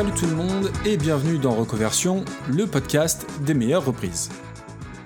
[0.00, 4.30] Salut tout le monde et bienvenue dans Reconversion, le podcast des meilleures reprises.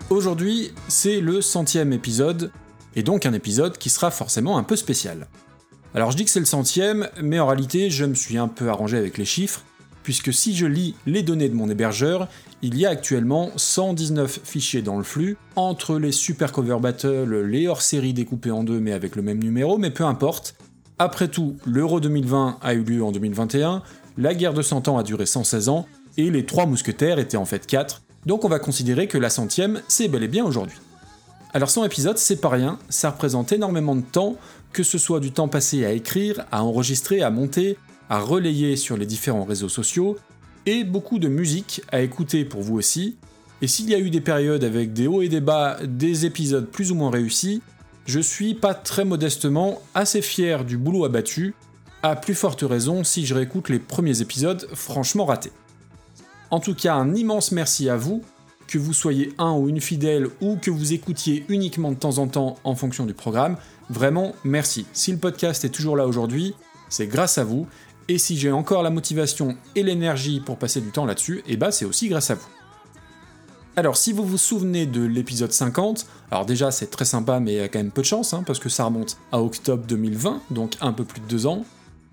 [0.08, 2.52] Aujourd'hui, c'est le centième épisode,
[2.94, 5.26] et donc un épisode qui sera forcément un peu spécial.
[5.96, 8.68] Alors je dis que c'est le centième, mais en réalité je me suis un peu
[8.68, 9.64] arrangé avec les chiffres,
[10.04, 12.28] puisque si je lis les données de mon hébergeur,
[12.62, 17.66] il y a actuellement 119 fichiers dans le flux, entre les super cover battle, les
[17.66, 20.54] hors-séries découpées en deux mais avec le même numéro, mais peu importe.
[21.00, 23.82] Après tout, l'Euro 2020 a eu lieu en 2021,
[24.16, 25.86] la guerre de 100 ans a duré 116 ans,
[26.16, 29.82] et les trois mousquetaires étaient en fait 4, donc on va considérer que la centième,
[29.88, 30.78] c'est bel et bien aujourd'hui.
[31.52, 34.36] Alors 100 épisodes, c'est pas rien, ça représente énormément de temps,
[34.72, 37.76] que ce soit du temps passé à écrire, à enregistrer, à monter,
[38.08, 40.16] à relayer sur les différents réseaux sociaux,
[40.66, 43.16] et beaucoup de musique à écouter pour vous aussi.
[43.62, 46.66] Et s'il y a eu des périodes avec des hauts et des bas, des épisodes
[46.66, 47.62] plus ou moins réussis,
[48.06, 51.54] je suis pas très modestement assez fier du boulot abattu,
[52.04, 55.52] à plus forte raison si je réécoute les premiers épisodes franchement ratés.
[56.50, 58.20] En tout cas, un immense merci à vous,
[58.68, 62.26] que vous soyez un ou une fidèle ou que vous écoutiez uniquement de temps en
[62.26, 63.56] temps en fonction du programme,
[63.88, 64.84] vraiment merci.
[64.92, 66.54] Si le podcast est toujours là aujourd'hui,
[66.90, 67.66] c'est grâce à vous,
[68.08, 71.56] et si j'ai encore la motivation et l'énergie pour passer du temps là-dessus, et eh
[71.56, 72.48] bah c'est aussi grâce à vous.
[73.76, 77.56] Alors si vous vous souvenez de l'épisode 50, alors déjà c'est très sympa mais il
[77.56, 80.42] y a quand même peu de chance, hein, parce que ça remonte à octobre 2020,
[80.50, 81.64] donc un peu plus de deux ans,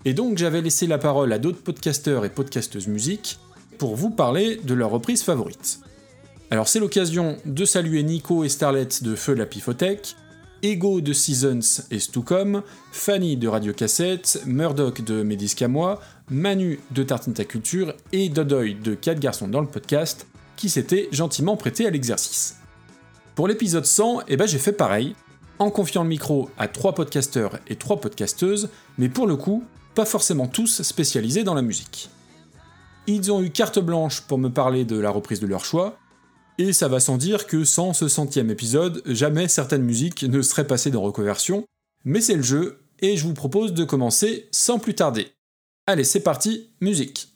[0.04, 3.38] et donc j'avais laissé la parole à d'autres podcasteurs et podcasteuses musique
[3.78, 5.80] pour vous parler de leur reprise favorite.
[6.50, 10.16] Alors c'est l'occasion de saluer Nico et Starlet de Feu la Pifothèque,
[10.62, 17.44] Ego de Seasons et Stucom, Fanny de Radio Cassette, Murdoch de Médiscamois, Manu de Tartinta
[17.44, 20.26] Culture et Dodoy de 4 garçons dans le podcast,
[20.56, 22.58] qui s'étaient gentiment prêtés à l'exercice.
[23.34, 25.16] Pour l'épisode 100, eh ben j'ai fait pareil,
[25.58, 29.64] en confiant le micro à 3 podcasteurs et 3 podcasteuses, mais pour le coup,
[29.94, 32.10] pas forcément tous spécialisés dans la musique.
[33.06, 35.98] Ils ont eu carte blanche pour me parler de la reprise de leur choix,
[36.58, 40.66] et ça va sans dire que sans ce centième épisode, jamais certaines musiques ne seraient
[40.66, 41.64] passées dans Reconversion,
[42.04, 45.28] mais c'est le jeu, et je vous propose de commencer sans plus tarder.
[45.86, 47.31] Allez, c'est parti, musique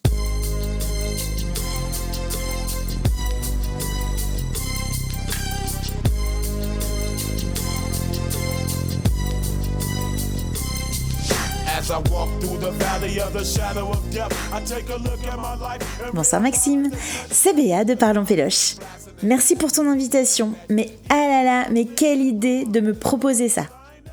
[16.12, 16.90] Bonsoir Maxime,
[17.30, 18.74] c'est Béa de Parlons Péloche.
[19.22, 23.66] Merci pour ton invitation, mais ah là là, mais quelle idée de me proposer ça.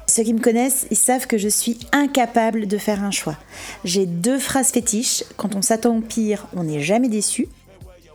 [0.06, 3.38] Ceux qui me connaissent, ils savent que je suis incapable de faire un choix.
[3.84, 7.48] J'ai deux phrases fétiches, quand on s'attend au pire, on n'est jamais déçu,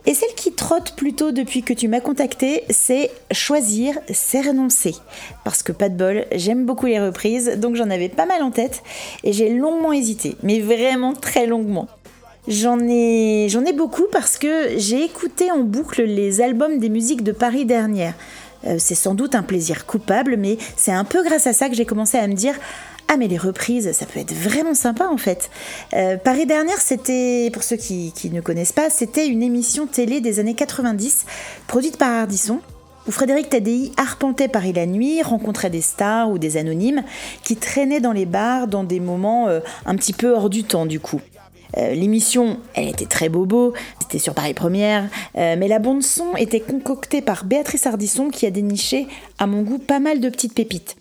[0.05, 4.95] et celle qui trotte plutôt depuis que tu m'as contacté, c'est choisir, c'est renoncer.
[5.43, 8.51] Parce que pas de bol, j'aime beaucoup les reprises, donc j'en avais pas mal en
[8.51, 8.81] tête
[9.23, 11.87] et j'ai longuement hésité, mais vraiment très longuement.
[12.47, 17.65] J'en ai, beaucoup parce que j'ai écouté en boucle les albums des musiques de Paris
[17.65, 18.15] dernière.
[18.65, 21.75] Euh, c'est sans doute un plaisir coupable, mais c'est un peu grâce à ça que
[21.75, 22.55] j'ai commencé à me dire
[23.11, 25.49] ah mais les reprises, ça peut être vraiment sympa en fait.
[25.95, 30.39] Euh, Paris dernière, c'était, pour ceux qui, ne connaissent pas, c'était une émission télé des
[30.39, 31.25] années 90,
[31.65, 32.59] produite par Ardisson,
[33.07, 37.03] où Frédéric Tadei arpentait Paris la nuit, rencontrait des stars ou des anonymes
[37.43, 40.85] qui traînaient dans les bars dans des moments euh, un petit peu hors du temps
[40.85, 41.19] du coup.
[41.77, 46.59] Euh, l'émission, elle était très bobo, c'était sur Paris Première, mais la bande son était
[46.59, 49.07] concoctée par Béatrice Ardisson qui a déniché,
[49.39, 50.95] à mon goût, pas mal de petites pépites.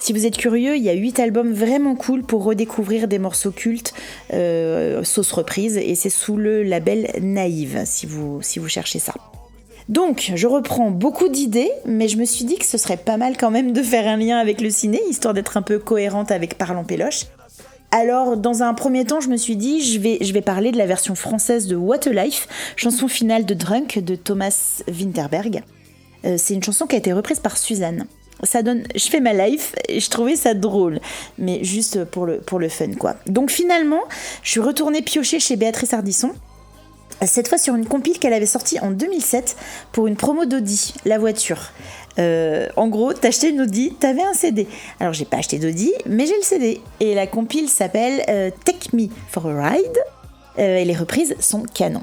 [0.00, 3.50] Si vous êtes curieux, il y a 8 albums vraiment cool pour redécouvrir des morceaux
[3.50, 3.92] cultes,
[4.32, 9.12] euh, sauce reprise, et c'est sous le label Naïve, si vous, si vous cherchez ça.
[9.90, 13.36] Donc, je reprends beaucoup d'idées, mais je me suis dit que ce serait pas mal
[13.36, 16.56] quand même de faire un lien avec le ciné, histoire d'être un peu cohérente avec
[16.56, 17.26] Parlant Péloche.
[17.90, 20.78] Alors, dans un premier temps, je me suis dit, je vais, je vais parler de
[20.78, 25.62] la version française de What a Life, chanson finale de Drunk de Thomas Winterberg.
[26.24, 28.06] Euh, c'est une chanson qui a été reprise par Suzanne
[28.42, 31.00] ça donne, je fais ma life et je trouvais ça drôle,
[31.38, 33.16] mais juste pour le, pour le fun quoi.
[33.26, 34.02] Donc finalement,
[34.42, 36.32] je suis retournée piocher chez Béatrice Ardisson,
[37.26, 39.56] cette fois sur une compile qu'elle avait sortie en 2007
[39.92, 41.72] pour une promo d'Audi, la voiture.
[42.18, 44.66] Euh, en gros, t'achetais une Audi, t'avais un CD.
[44.98, 46.80] Alors j'ai pas acheté d'Audi, mais j'ai le CD.
[47.00, 49.98] Et la compile s'appelle euh, Take Me for a Ride.
[50.58, 52.02] Euh, et les reprises sont canon.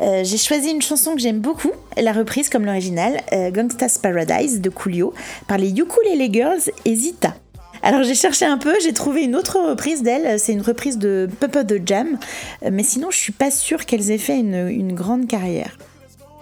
[0.00, 4.60] Euh, j'ai choisi une chanson que j'aime beaucoup, la reprise comme l'original, euh, Gangsta's Paradise
[4.60, 5.12] de Coolio,
[5.46, 7.34] par les Ukulele Girls et Zita.
[7.82, 11.28] Alors j'ai cherché un peu, j'ai trouvé une autre reprise d'elle, c'est une reprise de
[11.40, 12.18] Papa the Jam,
[12.64, 15.78] euh, mais sinon je suis pas sûre qu'elles aient fait une, grande carrière.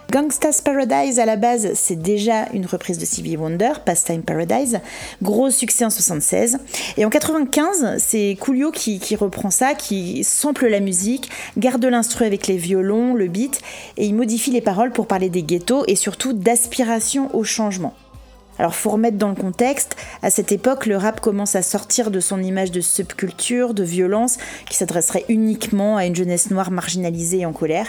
[0.08, 4.78] Gangsta's Paradise à la base, c'est déjà une reprise de Stevie Wonder, Pastime Paradise,
[5.20, 6.58] gros succès en 76.
[6.96, 12.46] Et en 95, c'est Coolio qui, reprend ça, qui sample la musique, garde l'instru avec
[12.46, 13.60] les violons, le beat,
[13.96, 17.94] et il modifie les paroles pour parler des ghettos et surtout d'aspiration au changement.
[18.60, 22.20] Alors faut remettre dans le contexte, à cette époque, le rap commence à sortir de
[22.20, 24.38] son image de subculture, de violence,
[24.70, 27.88] qui s'adresserait uniquement à une jeunesse noire marginalisée et en colère.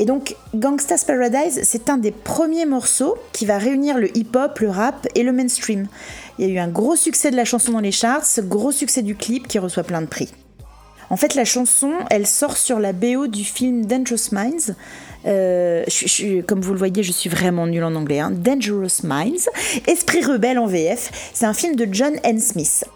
[0.00, 4.70] Et donc Gangsta's Paradise, c'est un des premiers morceaux qui va réunir le hip-hop, le
[4.70, 5.88] rap et le mainstream.
[6.38, 9.02] Il y a eu un gros succès de la chanson dans les charts, gros succès
[9.02, 10.32] du clip qui reçoit plein de prix.
[11.10, 14.74] En fait, la chanson, elle sort sur la BO du film Dangerous Minds,
[15.26, 15.84] euh,
[16.46, 18.20] comme vous le voyez, je suis vraiment nulle en anglais.
[18.20, 18.30] Hein.
[18.30, 19.50] Dangerous Minds,
[19.86, 21.30] Esprit rebelle en VF.
[21.34, 22.40] C'est un film de John N.
[22.40, 22.86] Smith.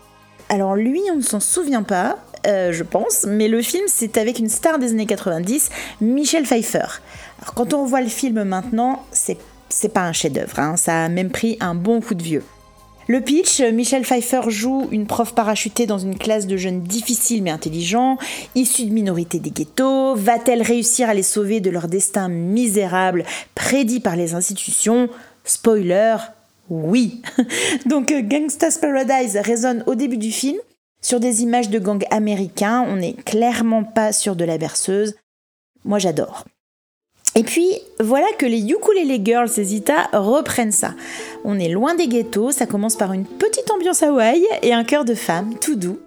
[0.48, 2.16] Alors lui, on ne s'en souvient pas,
[2.46, 5.70] euh, je pense, mais le film, c'est avec une star des années 90,
[6.00, 7.00] Michelle Pfeiffer.
[7.40, 10.76] Alors quand on voit le film maintenant, c'est pas un chef-d'œuvre, hein.
[10.76, 12.42] ça a même pris un bon coup de vieux.
[13.06, 17.50] Le pitch, Michel Pfeiffer joue une prof parachutée dans une classe de jeunes difficiles mais
[17.50, 18.16] intelligents,
[18.54, 20.14] issus de minorités des ghettos.
[20.14, 23.24] Va-t-elle réussir à les sauver de leur destin misérable
[23.54, 25.10] prédit par les institutions?
[25.44, 26.16] Spoiler,
[26.70, 27.20] oui.
[27.86, 30.56] Donc euh, Gangsta's Paradise résonne au début du film
[31.04, 32.84] sur des images de gangs américains.
[32.88, 35.14] On n'est clairement pas sur de la berceuse.
[35.84, 36.44] Moi j'adore.
[37.36, 37.68] Et puis
[38.00, 40.94] voilà que les Ukulele Girls et Zita reprennent ça.
[41.44, 45.04] On est loin des ghettos, ça commence par une petite ambiance Hawaï et un cœur
[45.04, 45.98] de femme tout doux.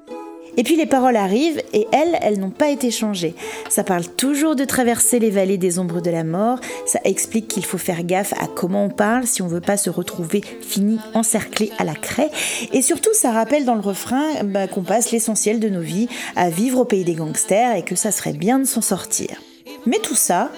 [0.57, 3.35] Et puis les paroles arrivent et elles, elles n'ont pas été changées.
[3.69, 7.65] Ça parle toujours de traverser les vallées des ombres de la mort, ça explique qu'il
[7.65, 11.71] faut faire gaffe à comment on parle si on veut pas se retrouver fini encerclé
[11.77, 12.29] à la craie.
[12.73, 16.49] Et surtout, ça rappelle dans le refrain bah, qu'on passe l'essentiel de nos vies à
[16.49, 19.41] vivre au pays des gangsters et que ça serait bien de s'en sortir.
[19.85, 20.51] Mais tout ça,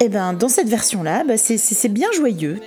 [0.00, 2.60] eh ben, dans cette version-là, bah, c'est bien joyeux.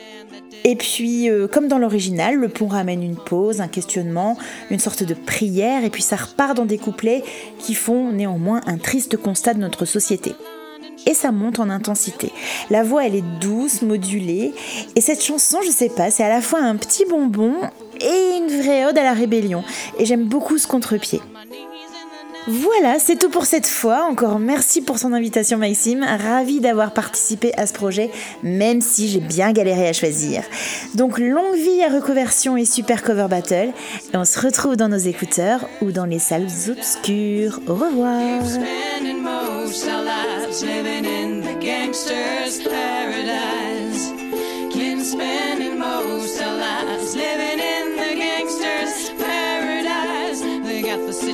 [0.67, 4.35] Et puis, euh, comme dans l'original, le pont ramène une pause, un questionnement,
[4.71, 7.23] une sorte de prière, et puis ça repart dans des couplets
[7.59, 10.33] qui font néanmoins un triste constat de notre société.
[11.05, 12.31] Et ça monte en intensité.
[12.71, 14.55] La voix, elle est douce, modulée,
[14.95, 17.53] et cette chanson, je sais pas, c'est à la fois un petit bonbon
[18.01, 19.63] et une vraie ode à la rébellion.
[19.99, 21.21] Et j'aime beaucoup ce contre-pied.
[22.47, 24.07] Voilà, c'est tout pour cette fois.
[24.09, 26.03] Encore merci pour son invitation Maxime.
[26.03, 28.11] Ravi d'avoir participé à ce projet,
[28.43, 30.43] même si j'ai bien galéré à choisir.
[30.93, 33.71] Donc longue vie à Reconversion et Super Cover Battle.
[34.13, 37.59] Et on se retrouve dans nos écouteurs ou dans les salles obscures.
[37.67, 38.43] Au revoir.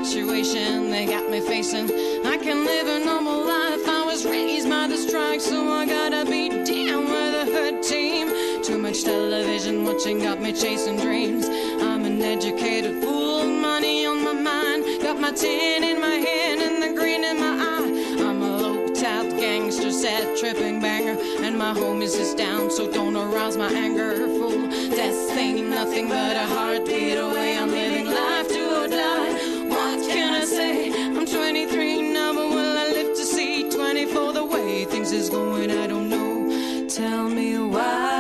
[0.06, 1.86] Situation they got me facing.
[2.26, 3.88] I can live a normal life.
[3.88, 8.64] I was raised by the strike, so I gotta be down with a hood team.
[8.64, 11.48] Too much television watching got me chasing dreams.
[11.48, 15.04] I'm an educated fool, money on my mind.
[15.04, 18.26] Got my tin in my hand and the green in my eye.
[18.28, 23.16] I'm a low out gangster, sad tripping banger, and my home is down, so don't
[23.16, 24.16] arouse my anger.
[24.16, 27.58] Fool, death ain't nothing but a heartbeat away.
[27.58, 28.41] I'm living life
[34.12, 34.34] 24?
[34.34, 36.88] The way things is going, I don't know.
[36.88, 38.11] Tell me why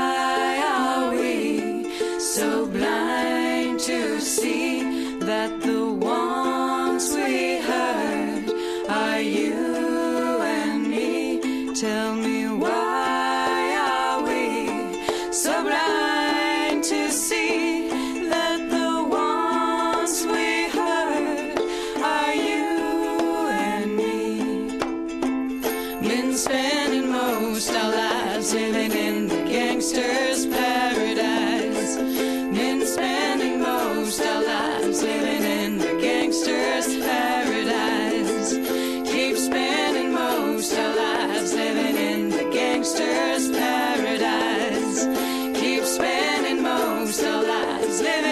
[48.02, 48.31] living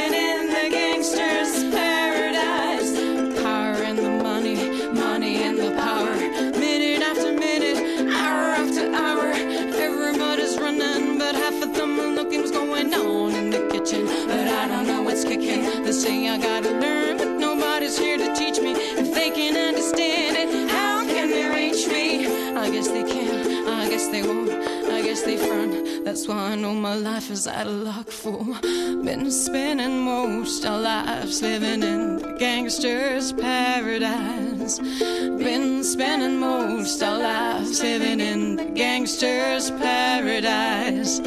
[26.19, 28.53] That's why I know my life is out of luck, fool.
[28.61, 34.79] Been spending most our lives living in the gangster's paradise.
[34.79, 41.21] Been spending most our lives living in the gangster's paradise.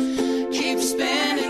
[0.53, 1.42] Keep spending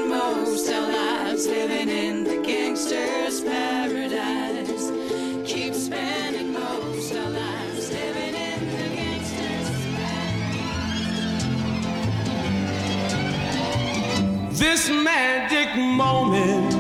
[14.72, 16.72] This magic moment,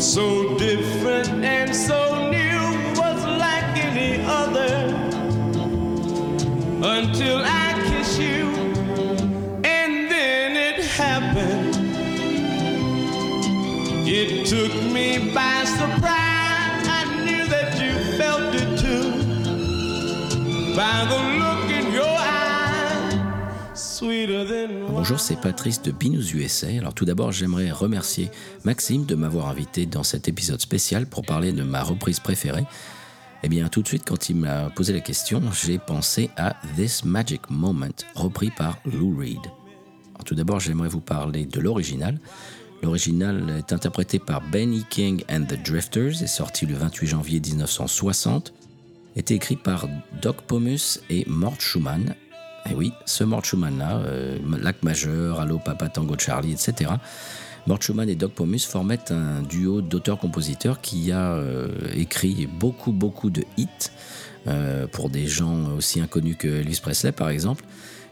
[0.00, 0.43] so
[25.06, 26.68] Bonjour, c'est Patrice de Binous USA.
[26.78, 28.30] Alors tout d'abord, j'aimerais remercier
[28.64, 32.64] Maxime de m'avoir invité dans cet épisode spécial pour parler de ma reprise préférée.
[33.42, 37.04] Eh bien, tout de suite, quand il m'a posé la question, j'ai pensé à This
[37.04, 39.44] Magic Moment, repris par Lou Reed.
[40.14, 42.18] Alors, tout d'abord, j'aimerais vous parler de l'original.
[42.82, 48.54] L'original est interprété par Benny King and the Drifters et sorti le 28 janvier 1960.
[49.16, 49.86] Est écrit par
[50.22, 52.14] Doc Pomus et Mort Schumann.
[52.70, 56.90] Et oui, ce Mort Schumann-là, euh, Lac Majeur, Allo Papa Tango Charlie, etc.
[57.66, 63.30] Mort Schumann et Doc Pomus formaient un duo d'auteurs-compositeurs qui a euh, écrit beaucoup, beaucoup
[63.30, 63.68] de hits
[64.46, 67.64] euh, pour des gens aussi inconnus que Elvis Presley, par exemple.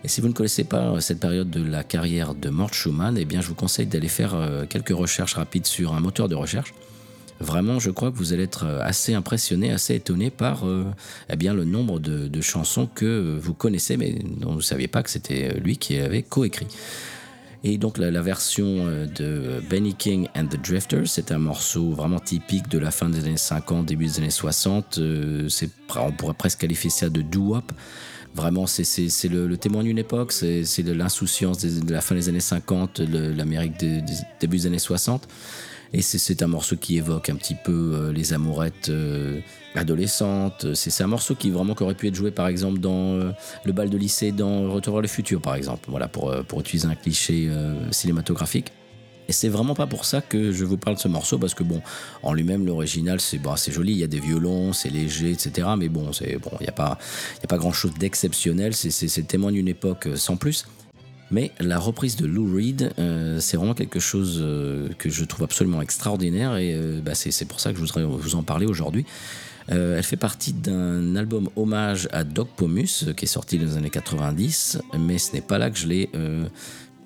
[0.05, 3.25] Et si vous ne connaissez pas cette période de la carrière de Mort Schumann, eh
[3.25, 4.35] bien, je vous conseille d'aller faire
[4.69, 6.75] quelques recherches rapides sur un moteur de recherche.
[7.43, 10.85] Vraiment, je crois que vous allez être assez impressionné, assez étonné par euh,
[11.29, 14.89] eh bien, le nombre de, de chansons que vous connaissez, mais dont vous ne saviez
[14.89, 16.69] pas que c'était lui qui avait coécrit.
[17.65, 22.19] Et donc la, version euh, de Benny King and the Drifters, c'est un morceau vraiment
[22.19, 24.99] typique de la fin des années 50, début des années 60.
[24.99, 27.71] Euh, c'est, on pourrait presque qualifier ça de doo-wop.
[28.35, 28.85] Vraiment, c'est,
[29.29, 33.33] le, le témoin d'une époque, c'est, de l'insouciance de la fin des années 50, le-
[33.33, 33.75] l'Amérique
[34.41, 35.29] début des années 60.
[35.95, 39.41] Et c'est, un morceau qui évoque un petit peu euh, les amourettes euh,
[39.75, 40.75] adolescentes.
[40.75, 43.33] C'est, un morceau qui vraiment aurait pu être joué par exemple dans euh,
[43.65, 45.85] le bal de lycée dans Retour vers le futur par exemple.
[45.89, 47.51] Voilà pour, pour utiliser un cliché
[47.91, 48.73] cinématographique.
[49.29, 51.63] Et c'est vraiment pas pour ça que je vous parle de ce morceau, parce que
[51.63, 51.81] bon,
[52.23, 55.69] en lui-même, l'original, c'est bon, c'est joli, il y a des violons, c'est léger, etc.
[55.79, 56.99] Mais bon, il n'y a pas,
[57.43, 58.75] a pas grand-chose d'exceptionnel.
[58.75, 60.67] C'est, témoin d'une époque sans plus.
[61.33, 65.45] Mais la reprise de Lou Reed, euh, c'est vraiment quelque chose euh, que je trouve
[65.45, 69.07] absolument extraordinaire et euh, bah, c'est, pour ça que je voudrais vous en parler aujourd'hui.
[69.69, 73.91] Elle fait partie d'un album hommage à Doc Pomus qui est sorti dans les années
[73.91, 76.11] 90, mais ce n'est pas là que je l'ai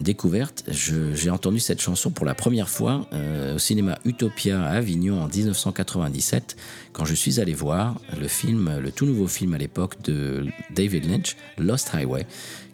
[0.00, 0.64] découverte.
[0.70, 3.06] J'ai entendu cette chanson pour la première fois
[3.54, 6.56] au cinéma Utopia à Avignon en 1997,
[6.94, 11.10] quand je suis allé voir le film, le tout nouveau film à l'époque de David
[11.10, 12.26] Lynch, Lost Highway,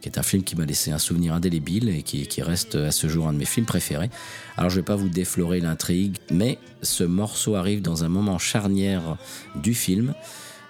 [0.02, 3.06] qui est un film qui m'a laissé un souvenir indélébile et qui, reste à ce
[3.06, 4.10] jour un de mes films préférés.
[4.56, 9.16] Alors je vais pas vous déflorer l'intrigue, mais ce morceau arrive dans un moment charnière
[9.54, 10.14] du film.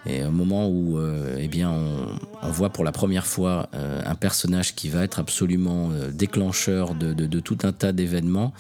[0.05, 4.75] Et un moment où euh, eh on, voit pour la première fois euh, un personnage
[4.75, 8.53] qui va être absolument euh, déclencheur de, tout un tas d'événements,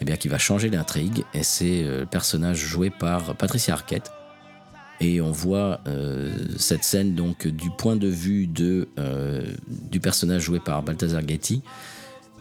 [0.00, 1.24] eh qui va changer l'intrigue.
[1.34, 4.10] Et c'est le personnage joué par Patricia Arquette.
[5.00, 8.48] Et on voit euh, cette scène donc du point de vue
[8.98, 11.62] euh, du personnage joué par Balthazar Getty.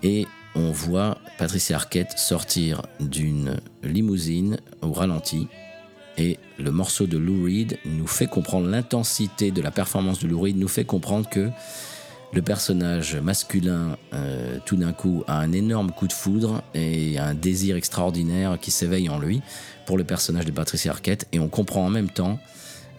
[0.04, 5.48] Et on voit Patricia Arquette sortir d'une limousine au ralenti
[6.18, 10.42] et le morceau de Lou Reed nous fait comprendre l'intensité de la performance de Lou
[10.42, 11.50] Reed, nous fait comprendre que
[12.34, 17.34] le personnage masculin, euh, tout d'un coup, a un énorme coup de foudre et un
[17.34, 19.42] désir extraordinaire qui s'éveille en lui
[19.86, 21.28] pour le personnage de Patricia Arquette.
[21.32, 22.40] Et on comprend en même temps,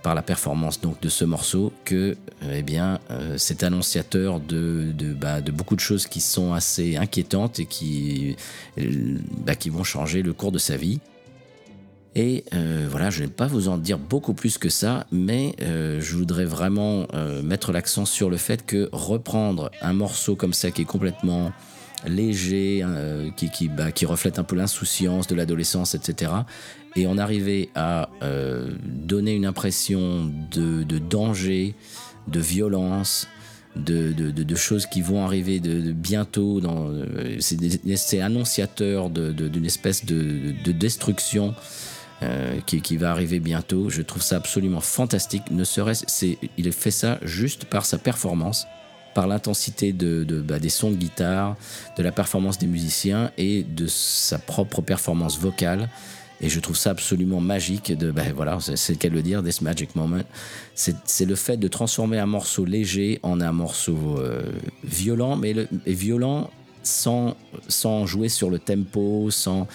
[0.03, 5.41] par la performance donc de ce morceau, que euh, eh bien, euh, c'est annonciateur bah,
[5.41, 8.37] de beaucoup de choses qui sont assez inquiétantes et qui,
[9.45, 11.01] bah, qui vont changer le cours de sa vie.
[12.15, 15.55] Et euh, voilà, je ne vais pas vous en dire beaucoup plus que ça, mais
[15.63, 20.53] euh, je voudrais vraiment euh, mettre l'accent sur le fait que reprendre un morceau comme
[20.53, 21.53] ça qui est complètement
[22.07, 26.33] léger, euh, qui, qui, bah, qui reflète un peu l'insouciance de l'adolescence, etc.,
[26.97, 31.75] et en arriver à euh, donner une impression de, de danger,
[32.27, 33.29] de violence,
[33.77, 36.61] de, de, de- de choses qui vont arriver de, bientôt.
[36.61, 41.55] dans, euh, C'est annonciateur d'une espèce de destruction
[42.23, 43.91] euh, qui, va arriver bientôt.
[43.91, 45.51] Je trouve ça absolument fantastique.
[45.53, 48.67] Ne serait-ce, c'est, il fait ça juste par sa performance.
[49.15, 51.57] par l'intensité de, bah, des sons de guitare,
[51.97, 55.89] de la performance des musiciens et de sa propre performance vocale.
[56.41, 57.97] Et je trouve ça absolument magique.
[57.97, 60.23] De, bah, voilà, c'est le cas de le dire, This Magic Moment.
[60.75, 64.43] C'est le fait de transformer un morceau léger en un morceau euh,
[64.85, 65.55] violent, mais
[65.87, 66.51] violent
[66.89, 69.67] sans, jouer sur le tempo, sans,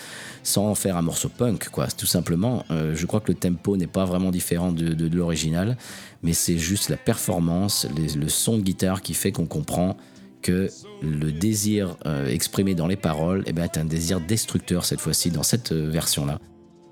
[0.75, 1.87] faire un morceau punk, quoi.
[1.87, 5.77] Tout simplement, Euh, je crois que le tempo n'est pas vraiment différent de, l'original,
[6.21, 9.97] mais c'est juste la performance, le son de guitare qui fait qu'on comprend
[10.41, 10.69] que
[11.01, 15.31] le désir euh, exprimé dans les paroles eh ben, est un désir destructeur cette fois-ci
[15.31, 16.39] dans cette euh, version-là.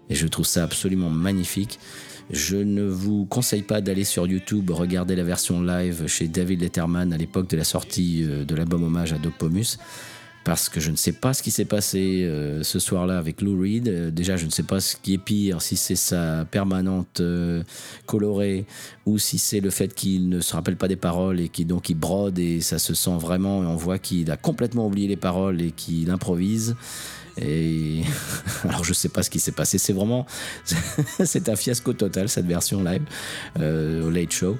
[0.09, 1.79] Et je trouve ça absolument magnifique.
[2.29, 7.11] Je ne vous conseille pas d'aller sur YouTube regarder la version live chez David Letterman
[7.11, 9.77] à l'époque de la sortie de l'album hommage à Doc Pomus.
[10.43, 13.62] Parce que je ne sais pas ce qui s'est passé euh, ce soir-là avec Lou
[13.62, 13.88] Reed.
[13.88, 17.63] Euh, déjà, je ne sais pas ce qui est pire, si c'est sa permanente euh,
[18.07, 18.65] colorée
[19.05, 21.89] ou si c'est le fait qu'il ne se rappelle pas des paroles et qu'il donc
[21.89, 25.15] il brode et ça se sent vraiment et on voit qu'il a complètement oublié les
[25.15, 26.75] paroles et qu'il improvise.
[28.63, 29.77] Alors je sais pas ce qui s'est passé.
[29.77, 30.25] C'est vraiment
[31.24, 33.03] c'est un fiasco total cette version live
[33.57, 34.57] au Late Show.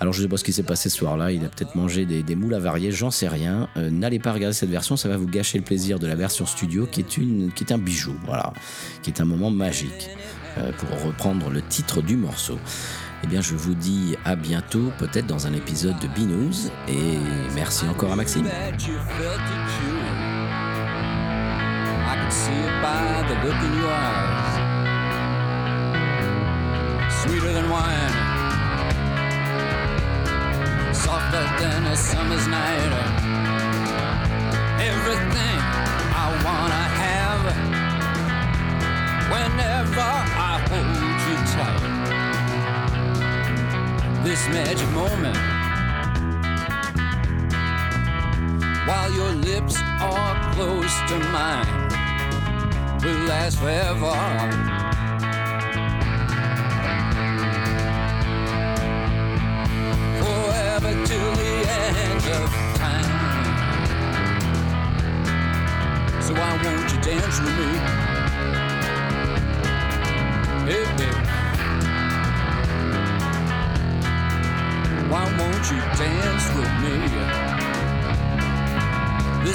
[0.00, 1.32] Alors je sais pas ce qui s'est passé ce soir-là.
[1.32, 3.68] Il a peut-être mangé des, des moules avariés, j'en sais rien.
[3.76, 6.44] Euh, N'allez pas regarder cette version, ça va vous gâcher le plaisir de la version
[6.46, 8.52] studio, qui est une, qui est un bijou, voilà,
[9.02, 10.10] qui est un moment magique.
[10.58, 12.58] euh, pour reprendre le titre du morceau.
[13.24, 16.70] Eh bien, je vous dis à bientôt, peut-être dans un épisode de B-News.
[16.88, 17.18] Et
[17.54, 18.46] merci encore à Maxime.
[31.04, 32.92] Softer than a summer's night.
[34.92, 35.58] Everything
[36.24, 37.42] I wanna have
[39.32, 40.10] whenever
[40.50, 41.84] I hold you tight.
[44.24, 45.56] This magic moment.
[48.86, 51.66] while your lips are close to mine
[53.02, 54.85] will last forever.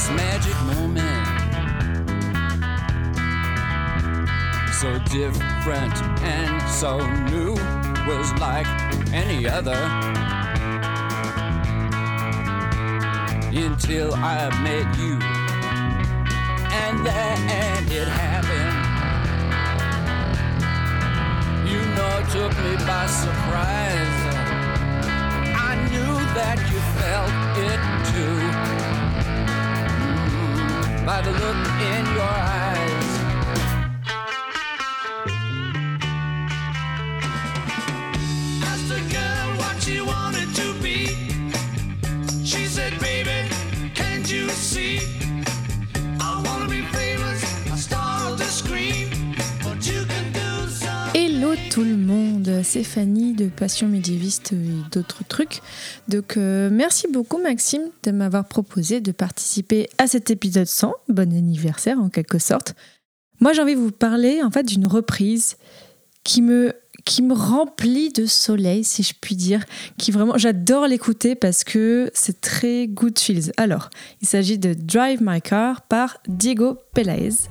[0.02, 1.28] This magic moment.
[4.74, 6.98] So different and so
[7.30, 7.54] new
[8.08, 8.68] was like
[9.14, 9.82] any other.
[13.54, 15.20] Until I met you,
[16.84, 18.78] and then it happened.
[21.70, 24.18] You know, it took me by surprise.
[25.70, 27.32] I knew that you felt
[27.70, 27.82] it
[28.14, 28.40] too
[31.12, 32.81] by the look in your eyes.
[52.79, 55.62] Fanny de Passion médiéviste et d'autres trucs.
[56.07, 60.93] Donc euh, merci beaucoup Maxime de m'avoir proposé de participer à cet épisode 100.
[61.10, 62.73] Bon anniversaire en quelque sorte.
[63.41, 65.57] Moi j'ai envie de vous parler en fait d'une reprise
[66.23, 69.65] qui me qui me remplit de soleil si je puis dire,
[69.97, 73.51] qui vraiment j'adore l'écouter parce que c'est très good feels.
[73.57, 73.89] Alors,
[74.21, 77.49] il s'agit de Drive My Car par Diego Pelaez.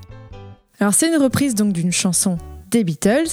[0.79, 2.39] Alors c'est une reprise donc d'une chanson
[2.71, 3.29] des Beatles.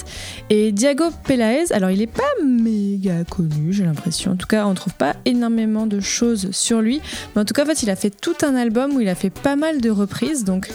[0.50, 4.32] Et Diego Pelaez, alors il n'est pas méga connu, j'ai l'impression.
[4.32, 7.00] En tout cas, on ne trouve pas énormément de choses sur lui.
[7.34, 9.14] Mais en tout cas, en fait, il a fait tout un album où il a
[9.14, 10.44] fait pas mal de reprises.
[10.44, 10.68] Donc,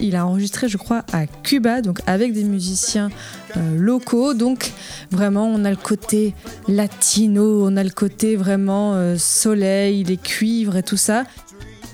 [0.00, 3.10] il a enregistré, je crois, à Cuba, donc avec des musiciens
[3.56, 4.34] euh, locaux.
[4.34, 4.72] Donc,
[5.10, 6.34] vraiment, on a le côté
[6.68, 11.24] latino, on a le côté vraiment euh, soleil, les cuivres et tout ça.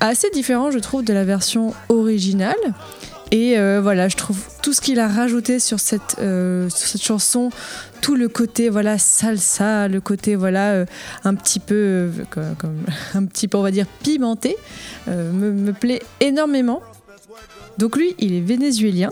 [0.01, 2.57] Assez différent, je trouve, de la version originale.
[3.33, 7.03] Et euh, voilà, je trouve tout ce qu'il a rajouté sur cette, euh, sur cette
[7.03, 7.49] chanson,
[8.03, 10.87] tout le côté voilà salsa, le côté voilà euh,
[11.25, 12.11] un petit peu
[13.15, 14.57] un petit peu on va dire pimenté,
[15.07, 16.83] me, me plaît énormément.
[17.79, 19.09] Donc lui, il est vénézuélien.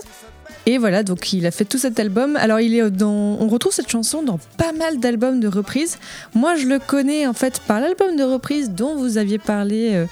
[0.67, 2.35] Et voilà, donc il a fait tout cet album.
[2.35, 5.97] Alors il est dans, on retrouve cette chanson dans pas mal d'albums de reprises.
[6.35, 10.05] Moi, je le connais en fait par l'album de reprise dont vous aviez parlé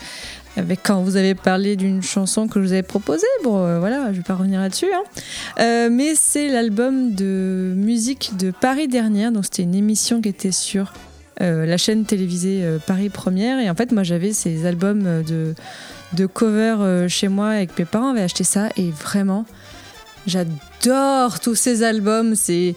[0.57, 3.27] avec quand vous avez parlé d'une chanson que je vous avais proposée.
[3.43, 4.87] Bon, euh, voilà, je vais pas revenir là-dessus.
[4.93, 5.03] hein.
[5.59, 9.31] Euh, mais c'est l'album de musique de Paris dernière.
[9.31, 10.93] Donc c'était une émission qui était sur
[11.41, 13.59] euh, la chaîne télévisée Paris Première.
[13.59, 15.53] Et en fait, moi, j'avais ces albums de,
[16.13, 18.69] de cover chez moi avec mes parents avaient acheté ça.
[18.75, 19.45] Et vraiment,
[20.29, 22.35] j'adore tous ces albums.
[22.35, 22.75] C'est.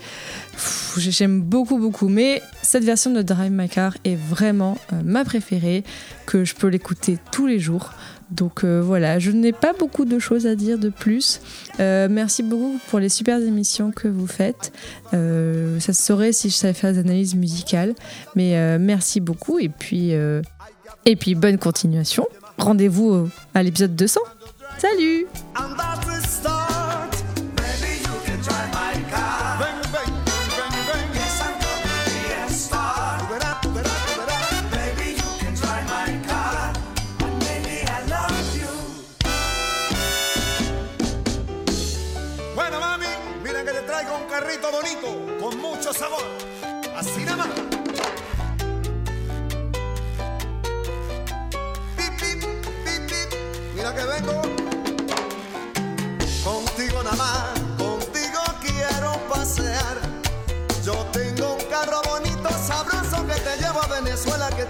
[0.97, 2.09] J'aime beaucoup, beaucoup.
[2.09, 5.85] Mais cette version de Drive My Car est vraiment euh, ma préférée,
[6.27, 7.93] que je peux l'écouter tous les jours.
[8.31, 11.41] Donc euh, voilà, je n'ai pas beaucoup de choses à dire de plus.
[11.81, 14.73] Euh, merci beaucoup pour les super émissions que vous faites.
[15.13, 17.95] Ça se saurait si je savais faire des analyses musicales.
[18.35, 22.27] Mais merci beaucoup et puis, et puis bonne continuation.
[22.59, 24.21] Rendez-vous à l'épisode 200.
[24.79, 25.27] Salut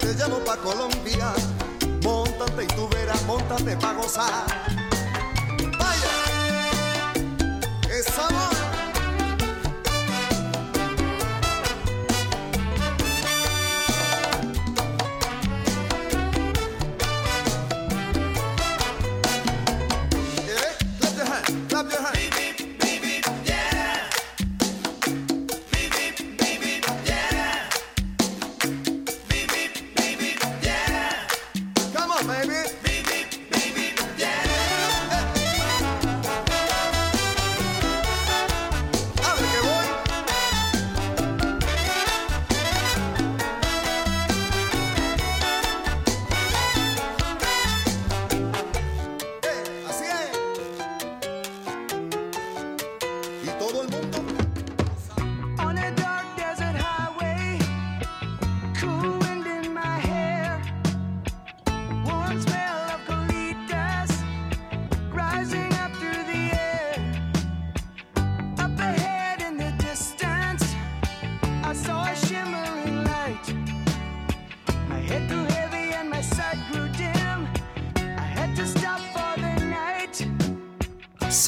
[0.02, 1.32] te llevo pa' Colombia.
[2.02, 4.81] Móntate y tú verás, móntate pa' gozar.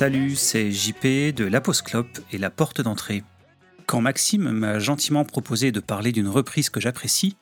[0.04, 3.24] Salut, c'est JP de La Pause Clope et la porte d'entrée.
[3.86, 7.38] Quand Maxime m'a gentiment proposé de parler d'une reprise que j'apprécie,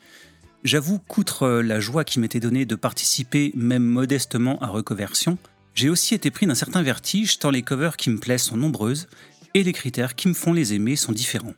[0.63, 5.39] j'avoue qu'outre la joie qui m'était donnée de participer même modestement à Reconversion,
[5.75, 9.09] j'ai aussi été pris d'un certain vertige tant les covers qui me plaisent sont nombreuses
[9.55, 11.55] et les critères qui me font les aimer sont différents.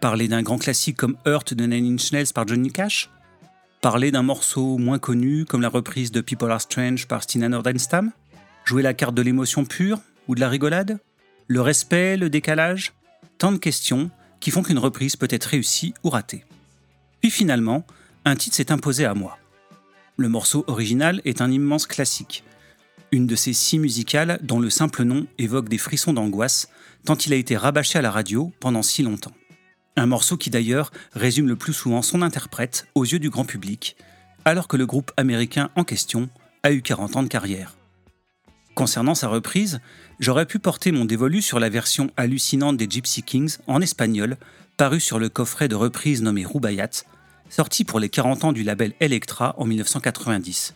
[0.00, 3.10] Parler d'un grand classique comme Hurt de Nine Inch par Johnny Cash?
[3.80, 8.10] Parler d'un morceau moins connu comme la reprise de People Are Strange par Stina Nordenstam?
[8.70, 11.00] Jouer la carte de l'émotion pure ou de la rigolade?
[11.48, 12.92] Le respect, le décalage?
[13.36, 16.44] Tant de questions qui font qu'une reprise peut être réussie ou ratée.
[17.20, 17.84] Puis finalement,
[18.24, 19.38] un titre s'est imposé à moi.
[20.16, 22.44] Le morceau original est un immense classique,
[23.10, 26.68] une de ces scies musicales dont le simple nom évoque des frissons d'angoisse,
[27.04, 29.34] tant il a été rabâché à la radio pendant si longtemps.
[29.96, 33.96] Un morceau qui d'ailleurs résume le plus souvent son interprète aux yeux du grand public,
[34.44, 36.30] alors que le groupe américain en question
[36.62, 37.74] a eu 40 ans de carrière.
[38.74, 39.80] Concernant sa reprise,
[40.20, 44.36] j'aurais pu porter mon dévolu sur la version hallucinante des Gypsy Kings en espagnol,
[44.76, 47.04] parue sur le coffret de reprise nommé Rubaiyat,
[47.50, 50.74] sorti pour les 40 ans du label Elektra en 1990.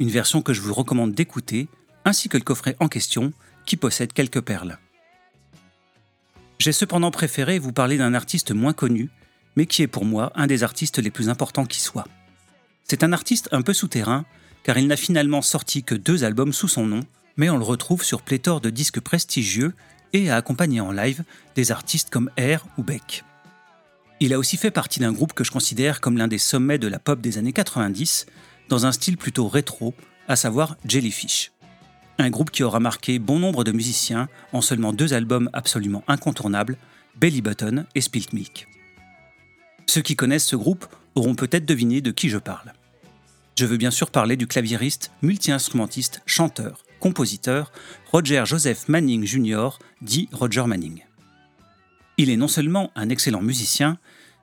[0.00, 1.68] Une version que je vous recommande d'écouter,
[2.04, 3.32] ainsi que le coffret en question,
[3.66, 4.78] qui possède quelques perles.
[6.58, 9.10] J'ai cependant préféré vous parler d'un artiste moins connu,
[9.56, 12.08] mais qui est pour moi un des artistes les plus importants qui soit.
[12.84, 14.24] C'est un artiste un peu souterrain,
[14.64, 17.00] car il n'a finalement sorti que deux albums sous son nom,
[17.36, 19.74] mais on le retrouve sur pléthore de disques prestigieux
[20.12, 21.22] et a accompagné en live
[21.54, 23.24] des artistes comme Air ou Beck.
[24.20, 26.88] Il a aussi fait partie d'un groupe que je considère comme l'un des sommets de
[26.88, 28.26] la pop des années 90,
[28.68, 29.94] dans un style plutôt rétro,
[30.28, 31.52] à savoir Jellyfish.
[32.18, 36.78] Un groupe qui aura marqué bon nombre de musiciens en seulement deux albums absolument incontournables,
[37.16, 38.68] Belly Button et Spilt Milk.
[39.86, 42.72] Ceux qui connaissent ce groupe auront peut-être deviné de qui je parle.
[43.56, 47.70] Je veux bien sûr parler du claviériste, multi-instrumentiste, chanteur, compositeur
[48.10, 51.04] Roger Joseph Manning Jr., dit Roger Manning.
[52.18, 53.98] Il est non seulement un excellent musicien,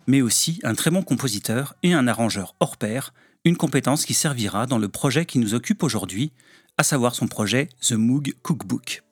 [0.08, 4.66] mais aussi un très bon compositeur et un arrangeur hors pair, une compétence qui servira
[4.66, 6.32] dans le projet qui nous occupe aujourd'hui,
[6.78, 9.04] à savoir son projet The Moog Cookbook.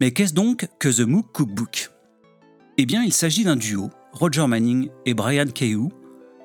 [0.00, 1.90] Mais qu'est-ce donc que The Moog Cookbook?
[2.76, 5.90] Eh bien, il s'agit d'un duo, Roger Manning et Brian Kehoe,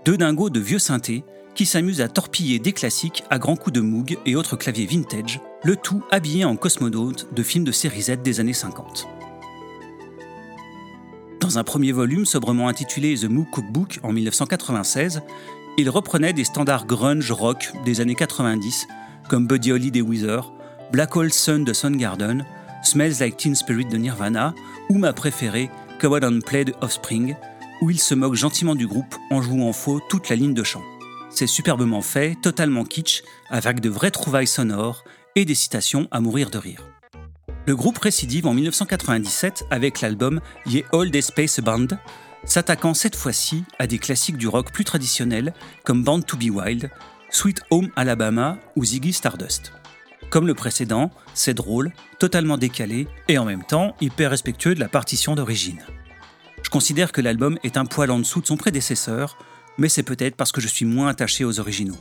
[0.05, 1.23] Deux dingos de vieux synthés
[1.55, 5.39] qui s'amusent à torpiller des classiques à grands coups de Moog et autres claviers vintage,
[5.63, 9.07] le tout habillé en cosmonaute de films de série Z des années 50.
[11.39, 15.21] Dans un premier volume sobrement intitulé The Moog Cookbook en 1996,
[15.77, 18.87] il reprenait des standards grunge rock des années 90
[19.27, 20.53] comme Buddy Holly des Weezer,
[20.91, 22.45] Black Hole Sun de Soundgarden,
[22.83, 24.53] Smells Like Teen Spirit de Nirvana
[24.89, 27.35] ou ma préférée, Coward and Play de Offspring,
[27.81, 30.83] où il se moque gentiment du groupe en jouant faux toute la ligne de chant.
[31.35, 35.03] C'est superbement fait, totalement kitsch, avec de vraies trouvailles sonores
[35.35, 36.83] et des citations à mourir de rire.
[37.65, 41.87] Le groupe récidive en 1997 avec l'album Ye Old Space Band,
[42.43, 46.91] s'attaquant cette fois-ci à des classiques du rock plus traditionnels comme Band to Be Wild,
[47.31, 49.73] Sweet Home Alabama ou Ziggy Stardust.
[50.29, 54.87] Comme le précédent, c'est drôle, totalement décalé et en même temps hyper respectueux de la
[54.87, 55.81] partition d'origine.
[56.61, 59.35] Je considère que l'album est un poil en dessous de son prédécesseur,
[59.77, 61.97] mais c'est peut-être parce que je suis moins attaché aux originaux.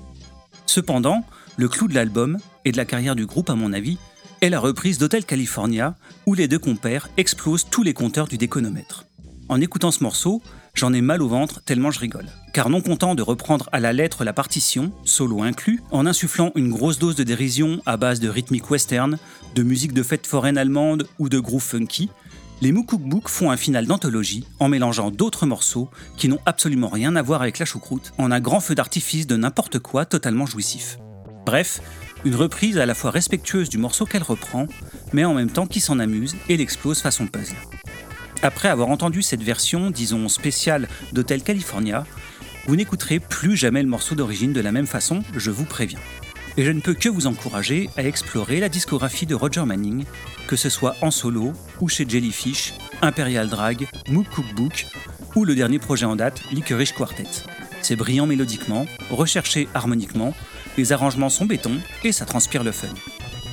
[0.67, 1.25] Cependant,
[1.57, 3.99] le clou de l'album, et de la carrière du groupe à mon avis,
[4.41, 9.07] est la reprise d'Hotel California, où les deux compères explosent tous les compteurs du déconomètre.
[9.49, 10.43] En écoutant ce morceau,
[10.75, 12.27] j'en ai mal au ventre tellement je rigole.
[12.53, 16.71] Car non content de reprendre à la lettre la partition, solo inclus, en insufflant une
[16.71, 19.19] grosse dose de dérision à base de rythmique western,
[19.55, 22.09] de musique de fête foraine allemande ou de groove funky,
[22.63, 27.17] les Moo Cookbook font un final d'anthologie en mélangeant d'autres morceaux qui n'ont absolument rien
[27.17, 30.97] à voir avec la choucroute en un grand feu d'artifice de n'importe quoi totalement jouissif.
[31.45, 31.81] Bref,
[32.25, 34.69] une reprise à la fois respectueuse du morceau qu'elle reprend,
[35.13, 37.57] mais en même temps qui s'en amuse et l'explose façon puzzle.
[38.43, 42.07] Après avoir entendu cette version, disons spéciale d'Hotel California,
[42.69, 45.99] vous n'écouterez plus jamais le morceau d'origine de la même façon, je vous préviens.
[46.57, 50.05] Et je ne peux que vous encourager à explorer la discographie de Roger Manning,
[50.47, 54.87] que ce soit en solo ou chez Jellyfish, Imperial Drag, Moog Cookbook
[55.35, 57.25] ou le dernier projet en date, Licorice Quartet.
[57.81, 60.35] C'est brillant mélodiquement, recherché harmoniquement,
[60.77, 62.89] les arrangements sont béton et ça transpire le fun.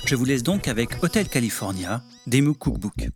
[0.06, 3.08] Je vous laisse donc avec Hotel California, des Moog Cookbook.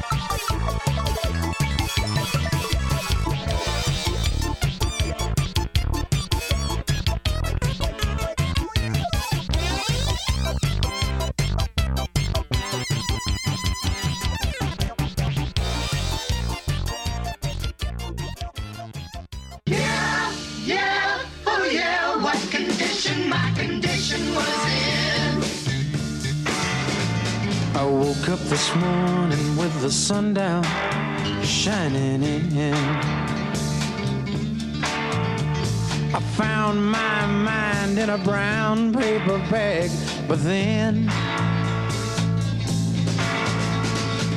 [0.00, 1.09] おいしい!
[40.30, 41.08] But then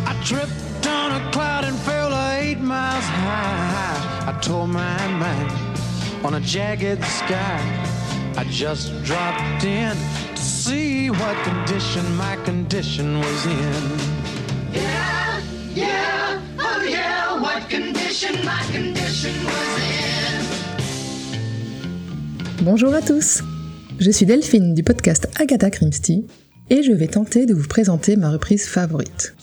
[0.08, 4.25] I tripped on a cloud and fell eight miles high.
[4.27, 5.51] I tore my mind
[6.25, 7.62] on a jagged sky.
[8.36, 9.95] I just dropped in
[10.36, 13.84] to see what condition my condition was in.
[14.73, 15.41] Yeah,
[15.75, 20.41] yeah, oh yeah, what condition my condition was in.
[22.65, 23.43] Bonjour à tous
[24.03, 26.25] Je suis Delphine du podcast Agatha Christie
[26.69, 29.33] et je vais tenter de vous présenter ma reprise favorite.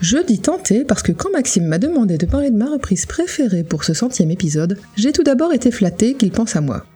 [0.00, 3.62] Je dis tenter parce que quand Maxime m'a demandé de parler de ma reprise préférée
[3.62, 6.86] pour ce centième épisode, j'ai tout d'abord été flattée qu'il pense à moi.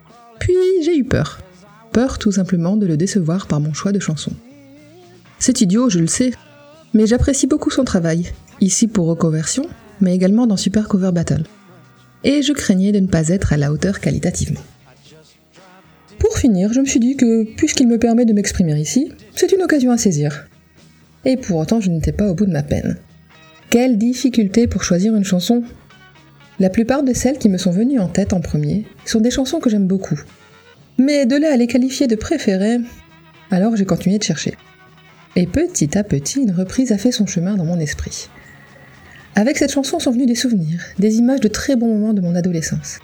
[0.41, 1.41] Puis j'ai eu peur.
[1.93, 4.33] Peur tout simplement de le décevoir par mon choix de chanson.
[5.39, 6.33] C'est idiot, je le sais,
[6.95, 9.69] mais j'apprécie beaucoup son travail, ici pour Reconversion,
[10.01, 11.45] mais également dans Super Cover Battle.
[12.23, 14.63] Et je craignais de ne pas être à la hauteur qualitativement.
[16.25, 19.61] Pour finir, je me suis dit que, puisqu'il me permet de m'exprimer ici, c'est une
[19.61, 20.49] occasion à saisir.
[21.27, 22.97] Et pour autant, je n'étais pas au bout de ma peine.
[23.69, 25.63] Quelle difficulté pour choisir une chanson
[26.59, 29.61] La plupart de celles qui me sont venues en tête en premier sont des chansons
[29.61, 30.19] que j'aime beaucoup.
[30.97, 32.79] Mais de là à les qualifier de préférées,
[33.51, 34.55] alors j'ai continué de chercher.
[35.37, 38.31] Et petit à petit, une reprise a fait son chemin dans mon esprit.
[39.35, 42.35] Avec cette chanson sont venus des souvenirs, des images de très bons moments de mon
[42.35, 42.99] adolescence.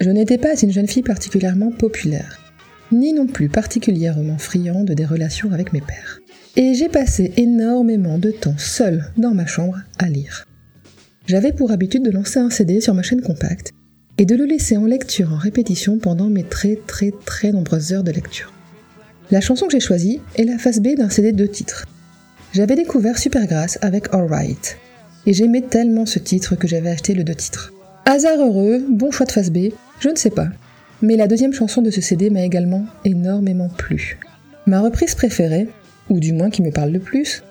[0.00, 2.43] Je n'étais pas une jeune fille particulièrement populaire,
[2.92, 6.20] ni non plus particulièrement friande des relations avec mes pères.
[6.56, 10.46] Et j'ai passé énormément de temps seule dans ma chambre à lire.
[11.26, 13.72] J'avais pour habitude de lancer un CD sur ma chaîne compacte
[14.18, 18.04] et de le laisser en lecture en répétition pendant mes très très très nombreuses heures
[18.04, 18.52] de lecture.
[19.30, 21.86] La chanson que j'ai choisie est la face B d'un CD de deux titres.
[22.52, 24.78] J'avais découvert Supergrass avec Alright,
[25.26, 27.72] et j'aimais tellement ce titre que j'avais acheté le deux titres.
[28.04, 30.48] Hasard heureux, bon choix de face B, je ne sais pas.
[31.04, 34.18] Mais la deuxième chanson de ce CD m'a également énormément plu.
[34.64, 35.68] Ma reprise préférée,
[36.08, 37.42] ou du moins qui me parle le plus,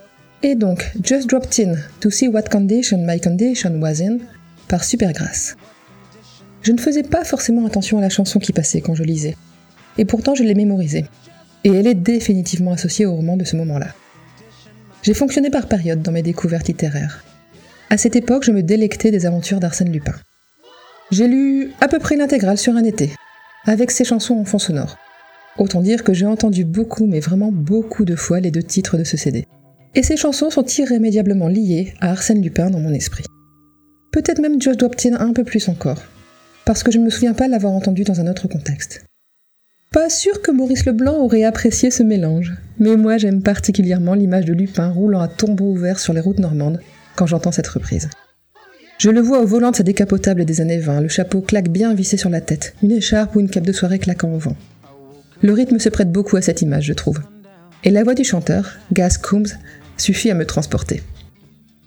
[0.42, 4.18] est donc Just Dropped In to See What Condition My Condition Was In
[4.68, 5.56] par Supergrass.
[6.64, 9.38] Je ne faisais pas forcément attention à la chanson qui passait quand je lisais,
[10.00, 11.06] et pourtant je l'ai mémorisée.
[11.64, 13.90] Et elle est définitivement associée au roman de ce moment-là.
[15.04, 17.24] J'ai fonctionné par période dans mes découvertes littéraires.
[17.92, 20.16] À cette époque, je me délectais des aventures d'Arsène Lupin.
[21.12, 23.12] J'ai lu à peu près l'intégrale sur un été,
[23.66, 24.98] avec ses chansons en fond sonore.
[25.58, 29.04] Autant dire que j'ai entendu beaucoup, mais vraiment beaucoup de fois les deux titres de
[29.04, 29.46] ce CD.
[29.96, 33.26] Et ces chansons sont irrémédiablement liées à Arsène Lupin dans mon esprit.
[34.12, 36.02] Peut-être même Just Dropped In un peu plus encore,
[36.66, 39.06] parce que je ne me souviens pas l'avoir entendu dans un autre contexte.
[39.92, 44.54] Pas sûr que Maurice Leblanc aurait apprécié ce mélange, mais moi j'aime particulièrement l'image de
[44.54, 46.82] Lupin roulant à tombeau ouvert sur les routes normandes
[47.16, 48.10] quand j'entends cette reprise.
[48.98, 51.94] Je le vois au volant de sa décapotable des années 20, le chapeau claque bien
[51.94, 54.56] vissé sur la tête, une écharpe ou une cape de soirée claquant au vent.
[55.42, 57.20] Le rythme se prête beaucoup à cette image, je trouve.
[57.84, 59.58] Et la voix du chanteur, Gaz Coombs,
[59.98, 61.04] suffit à me transporter.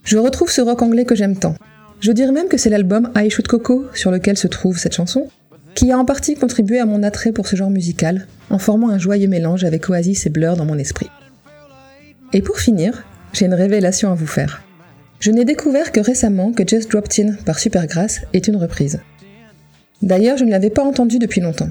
[0.04, 1.54] Je retrouve ce rock anglais que j'aime tant.
[2.00, 5.28] Je dirais même que c'est l'album I Shoot Coco sur lequel se trouve cette chanson,
[5.74, 8.98] qui a en partie contribué à mon attrait pour ce genre musical, en formant un
[8.98, 11.08] joyeux mélange avec Oasis et Blur dans mon esprit.
[12.32, 14.65] Et pour finir, j'ai une révélation à vous faire.
[15.18, 19.00] Je n'ai découvert que récemment que Just Dropped In par Supergrass est une reprise.
[20.02, 21.70] D'ailleurs, je ne l'avais pas entendu depuis longtemps.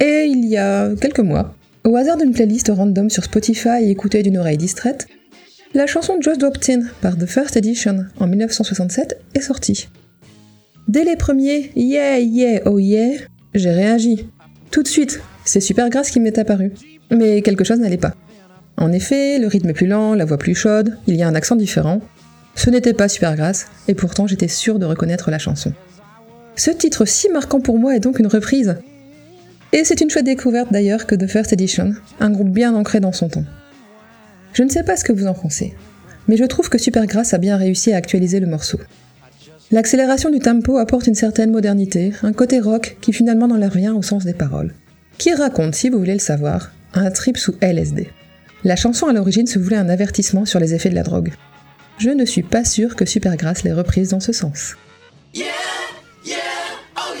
[0.00, 4.22] Et il y a quelques mois, au hasard d'une playlist random sur Spotify et écoutée
[4.22, 5.06] d'une oreille distraite,
[5.74, 9.88] la chanson Just Dropped In par The First Edition en 1967 est sortie.
[10.86, 13.18] Dès les premiers Yeah, yeah, oh yeah,
[13.54, 14.28] j'ai réagi.
[14.70, 16.72] Tout de suite, c'est Supergrass qui m'est apparu.
[17.10, 18.14] Mais quelque chose n'allait pas.
[18.76, 21.34] En effet, le rythme est plus lent, la voix plus chaude, il y a un
[21.34, 22.00] accent différent.
[22.54, 25.72] Ce n'était pas Supergrass, et pourtant j'étais sûre de reconnaître la chanson.
[26.56, 28.76] Ce titre si marquant pour moi est donc une reprise.
[29.72, 33.12] Et c'est une chouette découverte d'ailleurs que The First Edition, un groupe bien ancré dans
[33.12, 33.44] son temps.
[34.52, 35.74] Je ne sais pas ce que vous en pensez,
[36.28, 38.78] mais je trouve que Supergrass a bien réussi à actualiser le morceau.
[39.72, 44.02] L'accélération du tempo apporte une certaine modernité, un côté rock qui finalement n'enlève rien au
[44.02, 44.74] sens des paroles.
[45.18, 48.08] Qui raconte, si vous voulez le savoir, un trip sous LSD.
[48.62, 51.32] La chanson à l'origine se voulait un avertissement sur les effets de la drogue.
[51.98, 54.74] Je ne suis pas sûre que Supergrass l'ait reprise dans ce sens.
[56.96, 57.14] Oh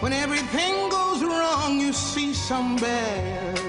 [0.00, 3.60] When everything goes wrong, you see some bad.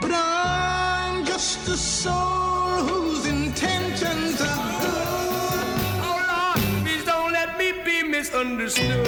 [0.00, 5.76] But I'm just a soul whose intentions are good.
[6.02, 9.06] Oh Lord, please don't let me be misunderstood.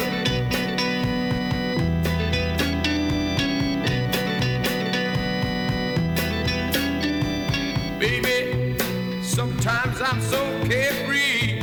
[7.99, 8.79] Baby,
[9.25, 11.59] sometimes I'm so carefree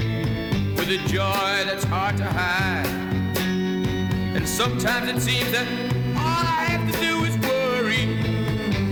[0.75, 2.88] with a joy that's hard to hide.
[4.59, 5.65] Sometimes it seems that
[6.17, 8.03] all I have to do is worry,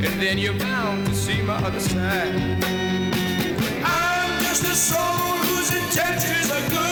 [0.07, 2.33] and then you're bound to see my other side.
[3.83, 6.86] I'm just a soul whose intentions are good.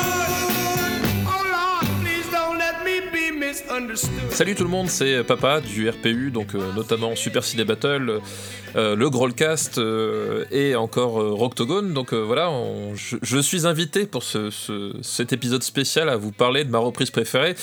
[4.29, 8.19] Salut tout le monde, c'est Papa du RPU, donc euh, notamment Super Ciné Battle,
[8.75, 11.93] euh, le Grollcast euh, et encore Roctogone.
[11.93, 12.51] Donc voilà,
[12.93, 17.09] je, suis invité pour ce, ce- cet épisode spécial à vous parler de ma reprise
[17.09, 17.55] préférée.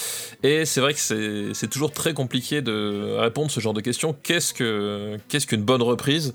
[0.42, 4.14] Et c'est vrai que c'est toujours très compliqué de répondre ce genre de questions.
[4.22, 6.32] Qu'est-ce que qu'est-ce qu'une bonne reprise?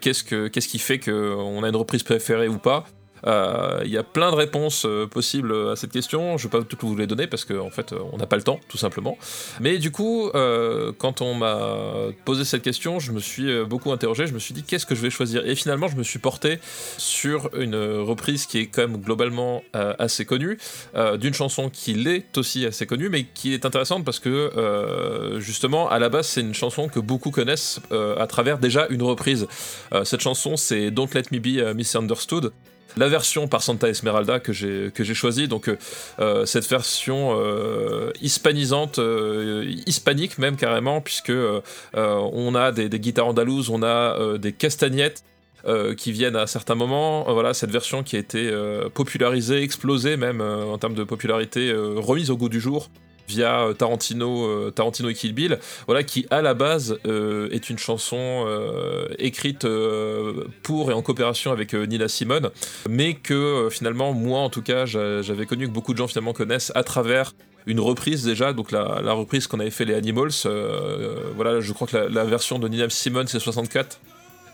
[0.00, 2.84] Qu'est-ce que qu'est-ce qui fait qu'on a une reprise préférée ou pas?
[3.24, 6.38] Il y a plein de réponses euh, possibles à cette question.
[6.38, 8.36] Je ne vais pas toutes vous les donner parce qu'en fait, euh, on n'a pas
[8.36, 9.18] le temps, tout simplement.
[9.60, 11.58] Mais du coup, euh, quand on m'a
[12.24, 14.26] posé cette question, je me suis euh, beaucoup interrogé.
[14.26, 15.46] Je me suis dit, qu'est-ce que je vais choisir?
[15.46, 16.58] Et finalement, je me suis porté
[16.98, 20.58] sur une reprise qui est quand même globalement euh, assez connue,
[20.94, 25.40] euh, d'une chanson qui l'est aussi assez connue, mais qui est intéressante parce que, euh,
[25.40, 29.02] justement, à la base, c'est une chanson que beaucoup connaissent euh, à travers déjà une
[29.02, 29.46] reprise.
[29.92, 32.52] Euh, cette chanson, c'est Don't Let Me Be Misunderstood
[32.96, 35.76] la version par Santa Esmeralda que j'ai que j'ai choisie donc euh,
[36.20, 39.00] euh, cette version euh, hispanisante
[39.86, 41.32] hispanique même carrément puisque
[41.94, 45.24] on a des, guitares andalouses on a des castagnettes
[45.96, 47.32] qui viennent à certains moments.
[47.32, 48.52] Voilà, cette version qui a été
[48.94, 52.90] popularisée, explosée même en termes de popularité, remise au goût du jour
[53.28, 57.70] via euh, Tarantino, euh, Tarantino et Kill Bill, voilà, qui à la base euh, est
[57.70, 58.46] une chanson
[59.18, 59.66] écrite
[60.62, 62.50] pour et en coopération avec Nina Simone,
[62.88, 66.32] mais que finalement moi en tout cas j'a- j'avais connu que beaucoup de gens finalement
[66.32, 67.32] connaissent à travers
[67.66, 70.32] une reprise déjà, donc la, reprise qu'on avait fait les Animals,
[71.36, 74.00] voilà, je crois que la, la version de Nina Simone c'est 64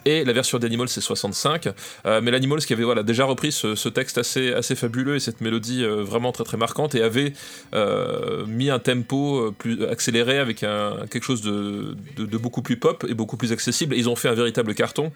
[0.05, 1.69] et la version d'Animals c'est 65
[2.07, 5.41] Euh, mais l'Animals qui avait voilà, déjà repris ce, texte assez, assez fabuleux et cette
[5.41, 7.33] mélodie euh, vraiment très très marquante et avait
[7.75, 11.97] euh, mis un tempo euh, plus accéléré avec un, quelque chose de,
[12.39, 13.95] beaucoup plus pop et beaucoup plus accessible.
[13.97, 15.13] Ils ont fait un véritable carton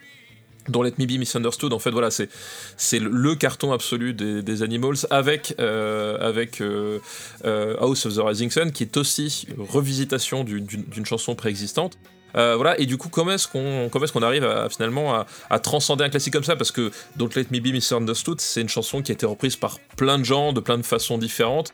[0.68, 2.28] dont Let Me Be Misunderstood, en fait, voilà, c'est
[2.76, 6.62] c'est le- carton absolu des, des Animals avec avec
[7.80, 11.98] House of the Rising Sun, qui est aussi une revisitation d'une chanson préexistante.
[12.36, 16.04] Euh, voilà, et du coup, comment est-ce qu'on est-ce qu'on arrive finalement à, à transcender
[16.04, 16.56] un classique comme ça?
[16.56, 19.78] Parce que Don't Let Me Be Misunderstood, c'est une chanson qui a été reprise par
[19.96, 21.72] plein de gens, de plein de façons différentes.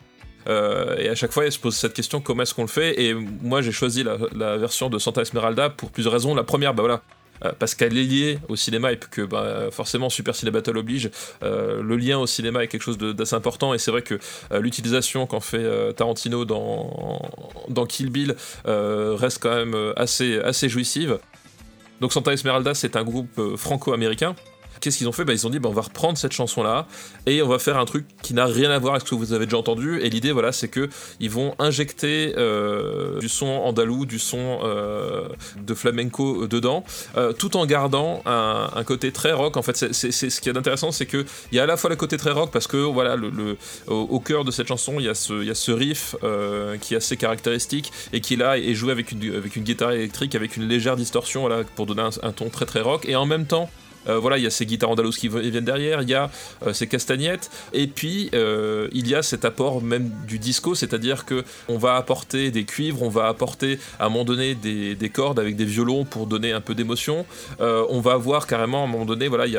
[0.49, 3.01] Euh, et à chaque fois, elle se pose cette question comment est-ce qu'on le fait?
[3.03, 6.35] Et moi, j'ai choisi la, la version de Santa Esmeralda pour plusieurs raisons.
[6.35, 7.03] La première, bah voilà,
[7.45, 11.11] euh, parce qu'elle est liée au cinéma et que bah, forcément Super Ciné Battle oblige,
[11.43, 14.19] euh, le lien au cinéma est quelque chose d'assez important et c'est vrai que
[14.53, 18.35] euh, l'utilisation qu'en fait Tarantino dans, Kill Bill
[18.65, 21.19] reste quand même assez, assez jouissive.
[22.01, 24.35] Donc Santa Esmeralda c'est un groupe franco-américain.
[24.81, 25.25] Qu'est-ce qu'ils ont fait?
[25.25, 26.87] Bah, Ils ont dit bah, on va reprendre cette chanson là
[27.27, 29.33] et on va faire un truc qui n'a rien à voir avec ce que vous
[29.33, 30.89] avez déjà entendu et l'idée voilà c'est que
[31.21, 35.29] ils vont injecter euh, du son andalou, du son euh,
[35.61, 36.85] de flamenco dedans
[37.17, 39.57] euh, tout en gardant un, côté très rock.
[39.57, 41.91] En fait, c'est, ce qui est intéressant, c'est que il y a à la fois
[41.91, 43.17] le côté très rock parce que voilà,
[43.87, 46.17] au, cœur de cette chanson, il y a ce, riff
[46.81, 50.67] qui est assez caractéristique et qui là est joué avec une, guitare électrique, avec une
[50.69, 53.05] légère distorsion, pour donner un, ton très rock.
[53.07, 53.69] Et en même temps.
[54.09, 56.31] Euh, voilà, il y a ces guitares andalouses qui viennent derrière, il y a
[56.67, 61.25] euh, ces castagnettes, et puis euh, il y a cet apport même du disco, c'est-à-dire
[61.25, 65.11] que on va apporter des cuivres, on va apporter à un moment donné des, des
[65.11, 67.27] cordes avec des violons pour donner un peu d'émotion.
[67.61, 69.57] On va avoir carrément à un moment donné, voilà, il y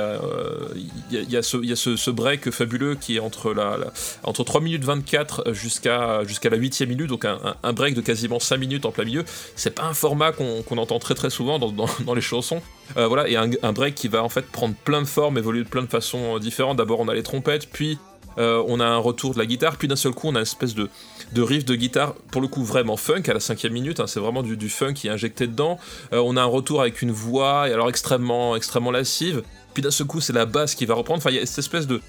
[1.38, 3.78] a, ce, break fabuleux qui est entre, la,
[4.24, 8.58] entre 3 minutes 24 jusqu'à jusqu'à la 8 minute, donc un, break de quasiment 5
[8.58, 9.24] minutes en plein milieu.
[9.56, 12.62] C'est pas un format qu'on entend très très souvent dans les chansons.
[12.97, 15.69] Euh, voilà, et un, break qui va en fait prendre plein de formes, évoluer de
[15.69, 16.77] plein de façons euh, différentes.
[16.77, 17.97] D'abord, on a les trompettes, puis
[18.37, 20.43] euh, on a un retour de la guitare, puis d'un seul coup, on a une
[20.43, 20.89] espèce de,
[21.33, 24.19] de riff de guitare, pour le coup vraiment funk à la cinquième minute, hein, c'est
[24.19, 25.77] vraiment du, funk qui est injecté dedans.
[26.11, 29.43] On a un retour avec une voix, et alors extrêmement, extrêmement lascive.
[29.73, 31.19] Puis d'un seul coup, c'est la basse qui va reprendre.
[31.19, 32.01] Enfin, il y a cette espèce de,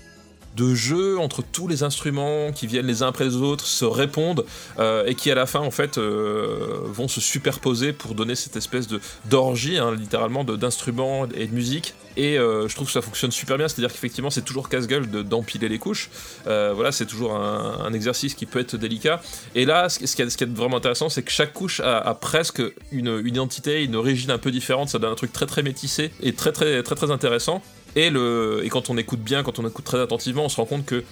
[0.56, 4.44] de jeu entre tous les instruments qui viennent les uns après les autres, se répondent
[4.78, 8.56] euh, et qui à la fin en fait euh, vont se superposer pour donner cette
[8.56, 11.94] espèce de d'orgie, hein, littéralement d'instruments et de musique.
[12.16, 15.22] Et euh, je trouve que ça fonctionne super bien, c'est-à-dire qu'effectivement c'est toujours casse-gueule de-
[15.22, 16.10] d'empiler les couches.
[16.44, 19.20] Voilà, c'est toujours un, exercice qui peut être délicat.
[19.54, 23.08] Et là, ce, qui, est, vraiment intéressant, c'est que chaque couche a, a presque une,
[23.18, 24.88] une identité, une origine un peu différente.
[24.88, 27.62] Ça donne un truc très très métissé et très très très très intéressant.
[27.96, 28.10] Et,
[28.70, 31.04] quand on écoute bien, quand on écoute très attentivement, on se rend compte que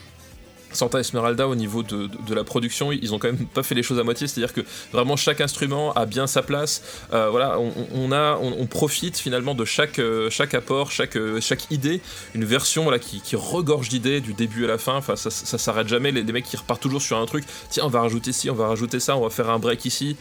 [0.72, 3.98] Santa Esmeralda au niveau de, la production ils ont quand même pas fait les choses
[3.98, 4.26] à moitié.
[4.26, 4.60] C'est à dire que
[4.92, 6.82] vraiment chaque instrument a bien sa place.
[7.12, 12.00] Euh, voilà on, profite finalement de chaque euh, apport chaque euh, chaque idée.
[12.34, 14.96] Une version qui regorge d'idées du début à la fin.
[14.96, 16.12] Enfin ça, ça s'arrête jamais.
[16.12, 17.44] Les, les mecs qui repartent toujours sur un truc.
[17.70, 20.16] Tiens on va rajouter ci on va rajouter ça on va faire un break ici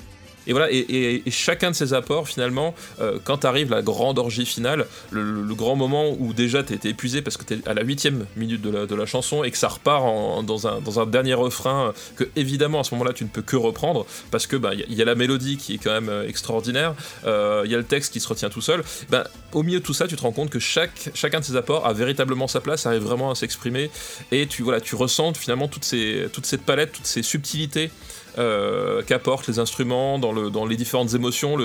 [0.47, 4.87] et voilà, et, chacun de ces apports, finalement, euh, quand arrive la grande orgie finale,
[5.11, 8.61] le, grand moment où déjà t'es t'es épuisé parce que t'es à la huitième minute
[8.61, 12.83] de la, chanson et que ça repart dans, un, dernier refrain euh, que évidemment à
[12.83, 15.01] ce moment-là tu ne peux que reprendre parce que bah, il y, a- il y
[15.01, 16.93] a la mélodie qui est quand même euh, extraordinaire,
[17.25, 18.83] euh, il y a le texte qui se retient tout seul.
[19.09, 19.23] Ben,
[19.53, 21.93] au milieu de tout ça, tu te rends compte que chacun de ces apports a
[21.93, 23.89] véritablement sa place, arrive vraiment à s'exprimer
[24.31, 27.89] et tu, voilà, tu ressens finalement toutes ces, toute cette palette, toutes ces subtilités
[28.37, 31.57] euh, qu'apportent les instruments dans, le, dans les différentes émotions,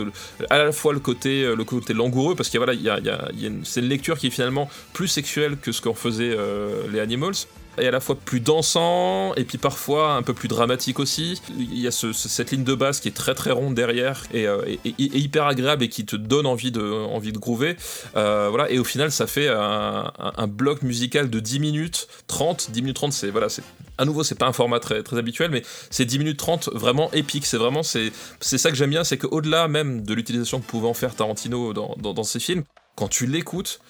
[0.50, 1.54] à la fois le côté, euh,
[1.94, 5.56] langoureux, parce a, voilà, il y a, c'est une lecture qui est finalement plus sexuelle
[5.60, 7.34] que ce qu'en faisaient euh, les Animals,
[7.78, 11.40] et à la fois plus dansant, et puis parfois un peu plus dramatique aussi.
[11.58, 14.24] Il y a ce- ce- cette ligne de basse qui est très très ronde derrière,
[14.32, 17.76] et, euh, et- hyper agréable, et qui te donne envie de, envie de groover.
[18.16, 20.12] Euh, voilà, et au final, ça fait un,
[20.48, 22.70] bloc musical de 10 minutes 30.
[22.70, 23.46] 10 minutes 30, c'est voilà,
[23.98, 27.10] à nouveau, c'est pas un format très, très habituel, mais c'est 10 minutes 30 vraiment
[27.12, 27.46] épique.
[27.46, 30.94] C'est vraiment, c'est ça que j'aime bien, c'est qu'au-delà même de l'utilisation que pouvait en
[30.94, 32.64] faire Tarantino dans, dans ses films,
[32.96, 33.80] quand tu l'écoutes,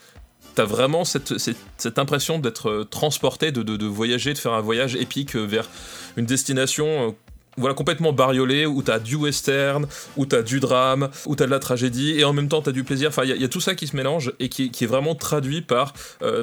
[0.55, 4.97] t'as vraiment cette, cette, impression d'être euh, transporté, de, de, voyager, de faire un voyage
[4.97, 5.69] épique euh, vers
[6.17, 7.09] une destination.
[7.09, 7.13] euh,
[7.59, 9.87] voilà, complètement bariolée, où t'as du western,
[10.17, 12.83] où t'as du drame, où t'as de la tragédie, et en même temps t'as du
[12.83, 13.11] plaisir.
[13.11, 15.61] Enfin, il y, a- tout ça qui se mélange et qui, qui est vraiment traduit
[15.61, 15.93] par,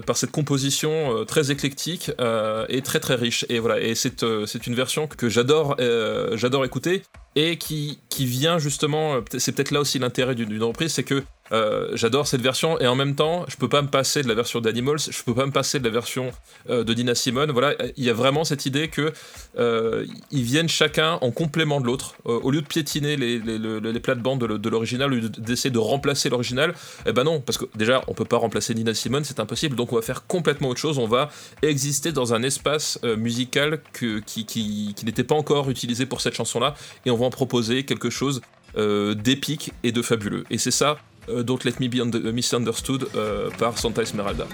[0.06, 2.12] par cette composition très éclectique
[2.70, 3.44] et très très riche.
[3.50, 5.78] Et voilà, et c'est une version que j'adore
[6.34, 7.02] j'adore écouter
[7.36, 11.90] et qui, qui vient justement, c'est peut-être là aussi l'intérêt d'une reprise, c'est que euh,
[11.94, 14.62] j'adore cette version et en même temps, je peux pas me passer de la version
[14.62, 16.32] d'Animals, je peux pas me passer de la version
[16.70, 17.52] euh, de Dina Simone.
[17.52, 19.14] Voilà, il y a vraiment cette idée que
[19.58, 22.16] euh, ils viennent chacun en complément de l'autre.
[22.26, 26.30] Au lieu de piétiner les, les, les- plates-bandes de, l'original, au lieu d'essayer de remplacer
[26.30, 26.74] l'original,
[27.06, 29.92] eh ben non, parce que déjà, on peut pas remplacer Nina Simone, c'est impossible, donc
[29.92, 31.30] on va faire complètement autre chose, on va
[31.62, 36.76] exister dans un espace musical qui, qui, qui n'était pas encore utilisé pour cette chanson-là,
[37.06, 38.42] et on va en proposer quelque chose
[38.78, 40.46] d'épique et de fabuleux.
[40.50, 40.98] Et c'est ça,
[41.44, 44.48] Don't Let Me Be Under- Misunderstood euh, par Santa Esmeralda.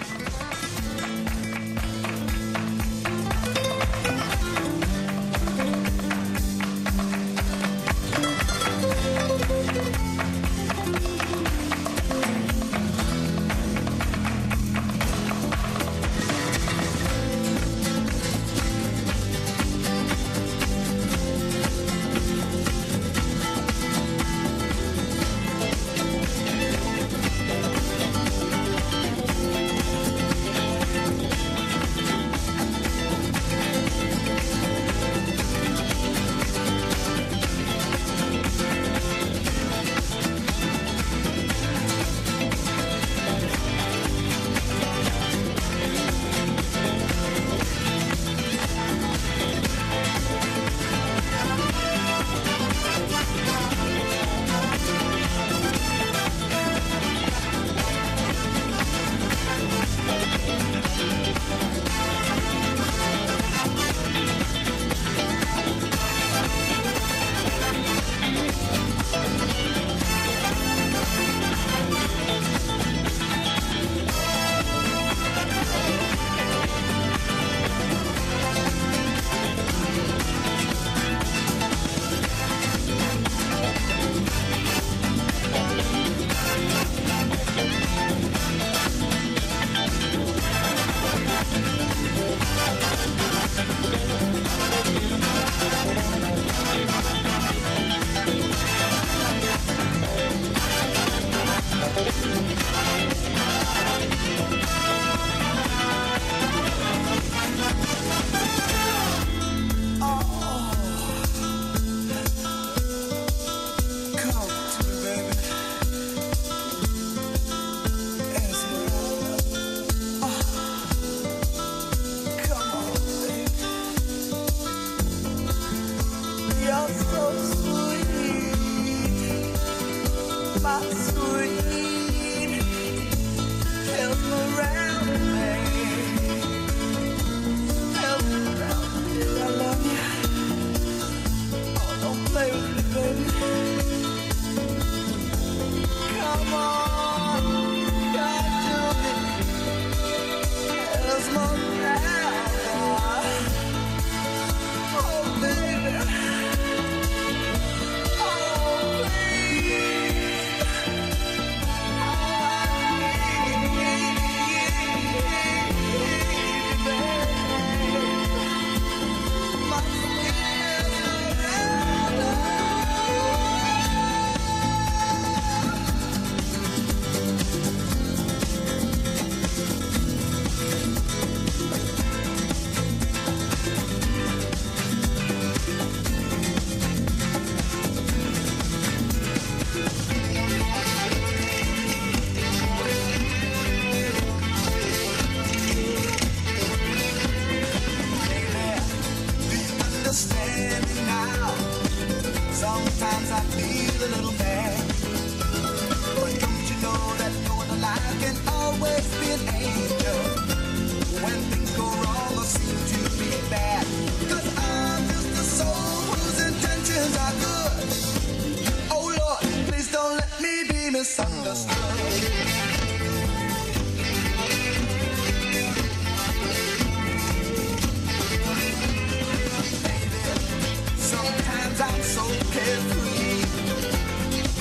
[231.06, 233.46] Sometimes I'm so carefree.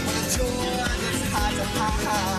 [0.04, 2.33] When the joy is high to high.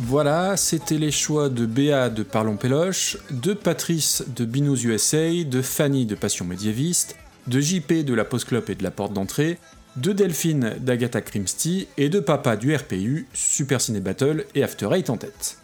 [0.00, 5.62] Voilà, c'était les choix de Béa de Parlons Péloche, de Patrice de Binous USA, de
[5.62, 7.14] Fanny de Passion médiéviste,
[7.46, 9.58] de JP de la Post Club et de la Porte d'entrée,
[9.96, 15.10] de Delphine d'Agatha Christie et de Papa du RPU, Super Ciné Battle et After Eight
[15.10, 15.58] en tête.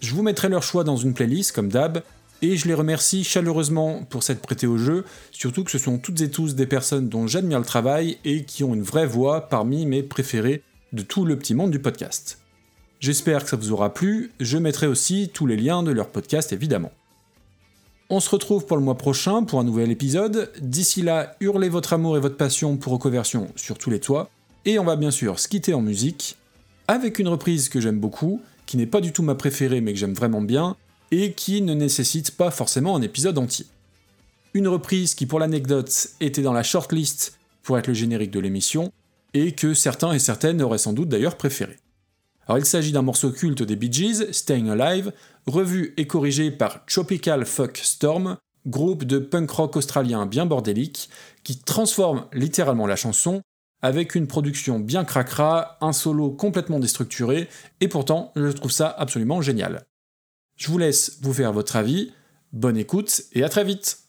[0.00, 2.02] Je vous mettrai leurs choix dans une playlist comme d'hab,
[2.40, 6.20] et je les remercie chaleureusement pour s'être prêtés au jeu, surtout que ce sont toutes
[6.20, 9.86] et tous des personnes dont j'admire le travail et qui ont une vraie voix parmi
[9.86, 12.38] mes préférés de tout le petit monde du podcast.
[13.00, 16.52] J'espère que ça vous aura plu, je mettrai aussi tous les liens de leur podcast
[16.52, 16.92] évidemment.
[18.10, 20.50] On se retrouve pour le mois prochain pour un nouvel épisode.
[20.62, 24.30] D'ici là, hurlez votre amour et votre passion pour Reconversion sur tous les toits.
[24.64, 26.38] Et on va bien sûr se quitter en musique,
[26.86, 29.98] avec une reprise que j'aime beaucoup, qui n'est pas du tout ma préférée mais que
[29.98, 30.74] j'aime vraiment bien,
[31.10, 33.66] et qui ne nécessite pas forcément un épisode entier.
[34.54, 38.90] Une reprise qui pour l'anecdote était dans la shortlist pour être le générique de l'émission,
[39.34, 41.76] et que certains et certaines auraient sans doute d'ailleurs préféré.
[42.56, 45.12] Il s'agit d'un morceau culte des Bee Gees, Staying Alive,
[45.46, 51.10] revu et corrigé par Tropical Fuck Storm, groupe de punk rock australien bien bordélique,
[51.44, 53.42] qui transforme littéralement la chanson
[53.82, 57.48] avec une production bien cracra, un solo complètement déstructuré,
[57.80, 59.84] et pourtant je trouve ça absolument génial.
[60.56, 62.12] Je vous laisse vous faire votre avis,
[62.52, 64.07] bonne écoute et à très vite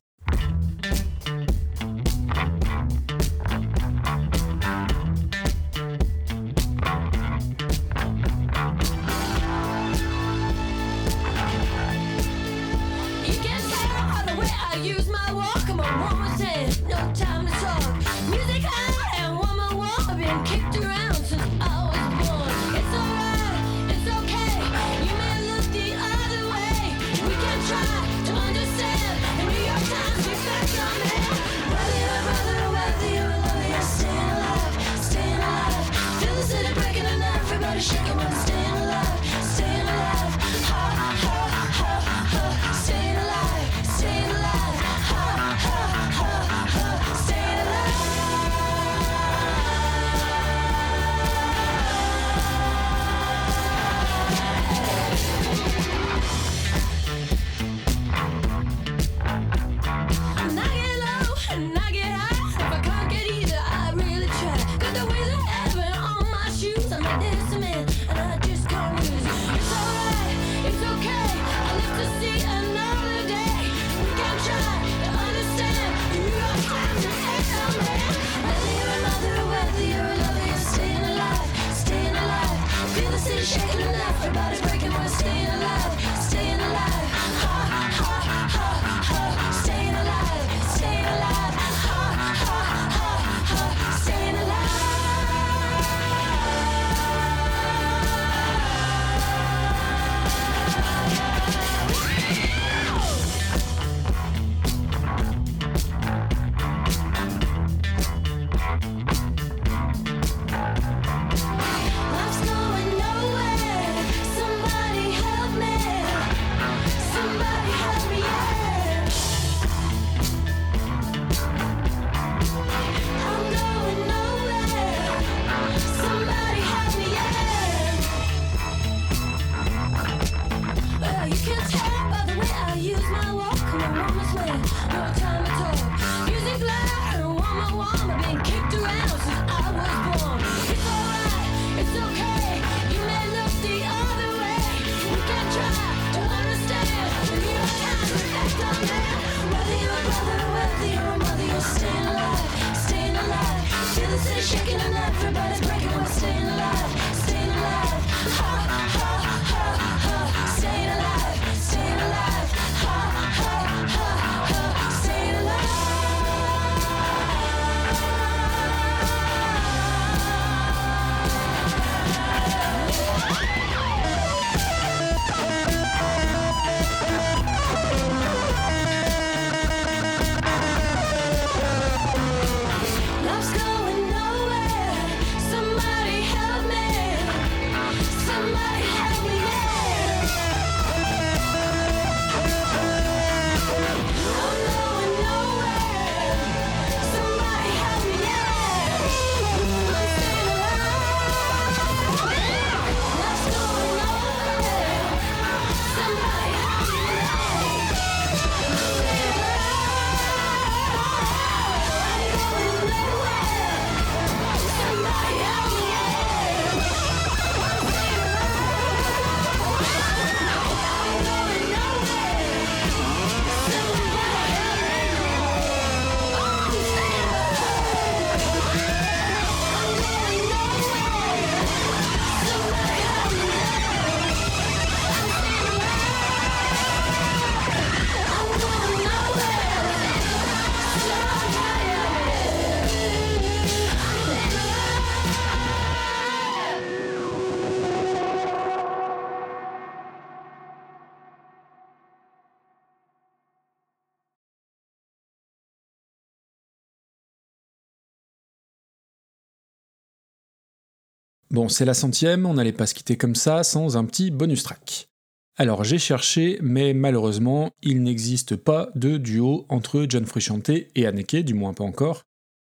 [261.52, 264.64] Bon, c'est la centième, on n'allait pas se quitter comme ça sans un petit bonus
[264.64, 265.10] track.
[265.58, 271.38] Alors j'ai cherché, mais malheureusement, il n'existe pas de duo entre John Frusciante et Anneke,
[271.38, 272.22] du moins pas encore.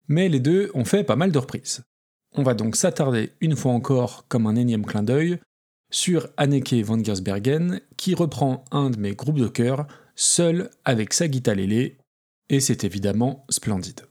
[0.08, 1.82] Mais les deux ont fait pas mal de reprises.
[2.36, 5.40] On va donc s'attarder une fois encore, comme un énième clin d'œil,
[5.92, 11.28] sur Anneke van Giersbergen, qui reprend un de mes groupes de chœur, seul avec sa
[11.28, 11.98] guitare lélé,
[12.50, 14.09] et c'est évidemment splendide.